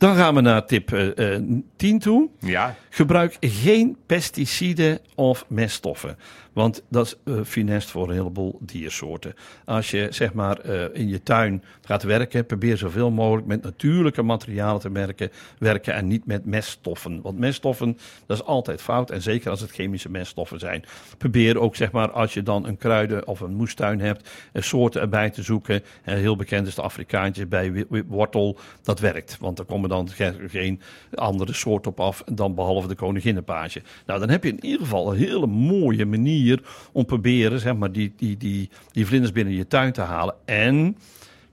Dan 0.00 0.16
gaan 0.16 0.34
we 0.34 0.40
naar 0.40 0.66
tip 0.66 0.92
eh, 0.92 1.34
eh, 1.34 1.42
10 1.76 1.98
toe. 1.98 2.28
Ja, 2.38 2.76
Gebruik 2.92 3.36
geen 3.40 3.96
pesticiden 4.06 4.98
of 5.14 5.44
meststoffen. 5.48 6.16
Want 6.52 6.82
dat 6.88 7.06
is 7.06 7.16
eh, 7.24 7.40
funest 7.44 7.90
voor 7.90 8.08
een 8.08 8.14
heleboel 8.14 8.58
diersoorten. 8.60 9.34
Als 9.64 9.90
je 9.90 10.06
zeg 10.10 10.32
maar 10.32 10.58
eh, 10.58 10.84
in 10.92 11.08
je 11.08 11.22
tuin 11.22 11.62
gaat 11.84 12.02
werken, 12.02 12.46
probeer 12.46 12.76
zoveel 12.76 13.10
mogelijk 13.10 13.46
met 13.46 13.62
natuurlijke 13.62 14.22
materialen 14.22 14.80
te 14.80 14.92
werken, 14.92 15.30
werken 15.58 15.94
en 15.94 16.06
niet 16.06 16.26
met 16.26 16.44
meststoffen. 16.44 17.20
Want 17.22 17.38
meststoffen, 17.38 17.98
dat 18.26 18.36
is 18.36 18.44
altijd 18.44 18.82
fout. 18.82 19.10
En 19.10 19.22
zeker 19.22 19.50
als 19.50 19.60
het 19.60 19.70
chemische 19.70 20.10
meststoffen 20.10 20.58
zijn. 20.58 20.84
Probeer 21.18 21.58
ook 21.58 21.76
zeg 21.76 21.92
maar 21.92 22.10
als 22.10 22.34
je 22.34 22.42
dan 22.42 22.66
een 22.66 22.76
kruiden- 22.76 23.26
of 23.26 23.40
een 23.40 23.54
moestuin 23.54 24.00
hebt, 24.00 24.30
eh, 24.52 24.62
soorten 24.62 25.00
erbij 25.00 25.30
te 25.30 25.42
zoeken. 25.42 25.82
Eh, 26.02 26.14
heel 26.14 26.36
bekend 26.36 26.66
is 26.66 26.74
de 26.74 26.82
Afrikaantje 26.82 27.46
bij 27.46 27.84
wortel. 28.06 28.58
Dat 28.82 29.00
werkt. 29.00 29.36
Want 29.40 29.58
er 29.58 29.64
komen 29.64 29.88
dan 29.90 30.08
ge- 30.10 30.44
geen 30.48 30.80
andere 31.14 31.52
soort 31.52 31.86
op 31.86 32.00
af 32.00 32.22
dan 32.32 32.54
behalve 32.54 32.88
de 32.88 32.94
koninginnenpage. 32.94 33.82
Nou, 34.06 34.20
dan 34.20 34.28
heb 34.28 34.44
je 34.44 34.50
in 34.50 34.64
ieder 34.64 34.80
geval 34.80 35.12
een 35.12 35.18
hele 35.18 35.46
mooie 35.46 36.06
manier 36.06 36.62
om 36.92 37.04
proberen 37.04 37.60
zeg 37.60 37.76
maar, 37.76 37.92
die, 37.92 38.12
die, 38.16 38.36
die, 38.36 38.68
die 38.92 39.06
vlinders 39.06 39.32
binnen 39.32 39.54
je 39.54 39.66
tuin 39.66 39.92
te 39.92 40.00
halen. 40.00 40.34
En 40.44 40.96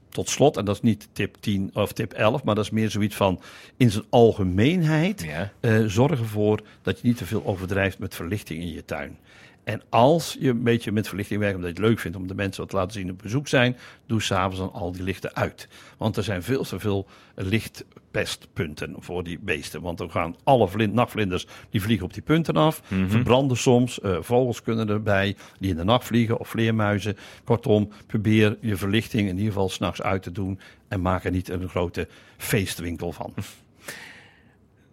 tot 0.10 0.30
slot, 0.30 0.58
en 0.58 0.66
dat 0.66 0.76
is 0.76 0.82
niet 0.82 1.08
tip 1.12 1.36
10 1.40 1.70
of 1.74 1.92
tip 1.94 2.14
11, 2.14 2.44
maar 2.44 2.56
dat 2.56 2.64
is 2.64 2.70
meer 2.72 2.90
zoiets 2.90 3.16
van 3.16 3.40
in 3.78 3.92
zijn 3.92 4.04
algemeenheid. 4.10 5.24
Ja. 5.24 5.52
eh, 5.60 5.84
zorg 5.86 6.20
ervoor 6.20 6.62
dat 6.82 7.00
je 7.00 7.08
niet 7.08 7.18
te 7.18 7.26
veel 7.26 7.46
overdrijft 7.46 8.00
met 8.00 8.16
verlichting 8.16 8.62
in 8.62 8.72
je 8.72 8.86
tuin. 8.86 9.18
En 9.68 9.82
als 9.90 10.38
je 10.40 10.50
een 10.50 10.64
beetje 10.64 10.92
met 10.92 11.08
verlichting 11.08 11.40
werkt, 11.40 11.56
omdat 11.56 11.70
je 11.70 11.76
het 11.76 11.86
leuk 11.86 12.00
vindt 12.00 12.18
om 12.18 12.28
de 12.28 12.36
mensen 12.36 12.62
wat 12.62 12.70
te 12.70 12.76
laten 12.76 12.92
zien 12.92 13.12
op 13.12 13.22
bezoek 13.22 13.48
zijn, 13.48 13.78
doe 14.06 14.22
s'avonds 14.22 14.58
dan 14.58 14.72
al 14.74 14.92
die 14.92 15.04
lichten 15.04 15.36
uit. 15.36 15.68
Want 15.98 16.18
er 16.18 16.24
zijn 16.24 16.44
veel 16.44 16.64
te 16.64 16.80
veel 16.80 17.08
lichtpestpunten 17.36 18.96
voor 19.00 19.24
die 19.24 19.40
beesten. 19.40 19.82
Want 19.82 19.98
dan 19.98 20.12
gaan 20.12 20.36
alle 20.44 20.68
vlind, 20.68 20.94
nachtvlinders 20.94 21.48
die 21.70 21.82
vliegen 21.82 22.06
op 22.06 22.14
die 22.14 22.22
punten 22.22 22.56
af, 22.56 22.82
verbranden 23.08 23.58
soms. 23.58 24.00
eh, 24.00 24.18
vogels 24.22 24.62
kunnen 24.62 24.90
erbij 24.90 25.36
die 25.60 25.70
in 25.70 25.78
de 25.78 25.84
nacht 25.84 26.06
vliegen 26.06 26.38
of 26.40 26.48
vleermuizen. 26.48 27.18
Kortom, 27.44 27.90
probeer 28.06 28.58
je 28.62 28.76
verlichting 28.76 29.30
in 29.30 29.38
ieder 29.38 29.52
geval 29.54 29.70
s'nachts 29.70 30.02
uit 30.02 30.24
te 30.24 30.32
doen 30.32 30.60
en 30.88 31.02
maak 31.02 31.24
er 31.24 31.32
niet 31.32 31.50
een 31.50 31.70
grote 31.70 32.08
feestwinkel 32.38 33.12
van. 33.12 33.34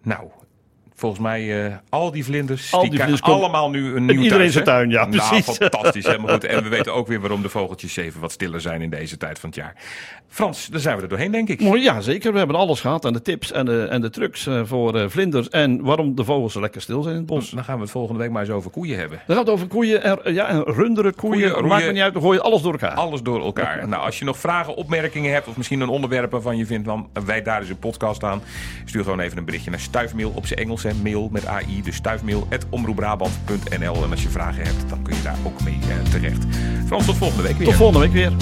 nou, 0.03 0.31
volgens 0.95 1.21
mij 1.23 1.65
eh, 1.67 1.73
al 1.89 2.11
die 2.11 2.25
vlinders, 2.25 2.73
Al 2.73 2.81
die, 2.81 2.91
die 2.91 2.99
krijgen 2.99 3.19
vlinders 3.19 3.41
komen- 3.41 3.59
allemaal 3.61 3.71
nu 3.81 3.97
een 3.97 4.05
nieuw 4.05 4.23
iedereen 4.23 4.39
thuis, 4.39 4.53
zijn 4.53 4.65
tuin, 4.65 4.91
ja, 4.91 5.07
Nou, 5.07 5.29
precies. 5.29 5.57
fantastisch, 5.57 6.07
helemaal 6.07 6.33
goed. 6.33 6.45
En 6.45 6.63
we 6.63 6.69
weten 6.77 6.95
ook 6.95 7.07
weer 7.07 7.21
waarom 7.21 7.43
de 7.43 7.49
vogeltjes 7.49 7.97
even 7.97 8.21
wat 8.21 8.33
stiller 8.33 8.61
zijn 8.61 8.83
in 8.83 8.91
deze 8.91 9.17
tijd 9.17 9.39
van 9.39 9.49
het 9.49 9.59
jaar. 9.59 9.75
Frans, 10.29 10.67
daar 10.67 10.81
zijn 10.81 10.97
we 10.97 11.03
er 11.03 11.09
doorheen, 11.09 11.31
denk 11.31 11.49
ik. 11.49 11.61
Mooi, 11.61 11.83
Ja, 11.83 12.01
zeker. 12.01 12.33
We 12.33 12.39
hebben 12.39 12.57
alles 12.57 12.81
gehad. 12.81 13.05
En 13.05 13.13
de 13.13 13.23
tips 13.23 13.53
en 13.53 13.65
de, 13.65 13.87
en 13.91 14.01
de 14.01 14.11
trucs 14.11 14.47
eh, 14.47 14.61
voor 14.65 14.95
eh, 14.99 15.05
vlinders. 15.09 15.49
En 15.49 15.83
waarom 15.83 16.15
de 16.15 16.25
vogels 16.25 16.53
zo 16.53 16.61
lekker 16.61 16.81
stil 16.81 17.03
zijn 17.03 17.15
in 17.15 17.21
het 17.21 17.31
bos. 17.31 17.51
Dan 17.51 17.65
gaan 17.65 17.77
we 17.77 17.83
het 17.83 17.91
volgende 17.91 18.21
week 18.21 18.31
maar 18.31 18.43
eens 18.43 18.51
over 18.51 18.71
koeien 18.71 18.99
hebben. 18.99 19.21
Dan 19.27 19.37
gaat 19.37 19.45
het 19.45 19.55
over 19.55 19.67
koeien 19.67 20.03
en, 20.03 20.35
ja, 20.35 20.47
en 20.49 20.63
runderen, 20.65 21.15
koeien. 21.15 21.51
Koeien, 21.53 21.67
Maakt 21.69 21.87
me 21.87 21.93
niet 21.93 22.03
uit, 22.03 22.15
we 22.15 22.21
gooien 22.21 22.43
alles 22.43 22.63
door 22.63 22.73
elkaar. 22.73 22.91
Alles 22.95 23.23
door 23.23 23.43
elkaar. 23.45 23.83
Nou, 23.95 24.05
als 24.05 24.19
je 24.19 24.25
nog 24.25 24.39
vragen, 24.39 24.75
opmerkingen 24.75 25.33
hebt 25.33 25.47
of 25.49 25.57
misschien 25.57 25.81
een 25.81 25.89
onderwerp 25.89 26.31
waarvan 26.31 26.57
je 26.57 26.67
vindt, 26.67 26.85
dan 26.87 27.09
wij 27.25 27.43
daar 27.43 27.61
eens 27.61 27.69
een 27.69 27.79
podcast 27.79 28.25
aan. 28.25 28.43
Stuur 28.85 29.03
gewoon 29.03 29.21
even 29.21 29.39
een 29.39 29.45
berichtje 29.45 29.71
naar 29.71 29.81
stuifmail 29.81 30.33
op 30.35 30.47
zijn 30.47 30.59
Engels, 30.61 30.83
hè, 30.85 30.95
mail 30.95 31.29
met 31.33 31.47
AI, 31.47 31.83
dus 31.83 31.97
stuifmail@omroepbrabant.nl. 31.97 34.05
En 34.05 34.11
als 34.11 34.23
je 34.23 34.29
vragen 34.29 34.65
hebt, 34.65 34.89
dan 34.89 35.03
kun 35.03 35.15
je 35.15 35.23
daar 35.23 35.39
ook 35.45 35.63
mee 35.63 35.79
eh, 35.81 36.11
terecht. 36.11 36.45
Frans, 36.87 37.07
tot 37.07 37.17
volgende 37.17 37.43
week 37.43 37.57
weer. 37.57 37.67
Tot 37.67 37.77
volgende 37.77 38.01
week 38.01 38.13
weer. 38.13 38.33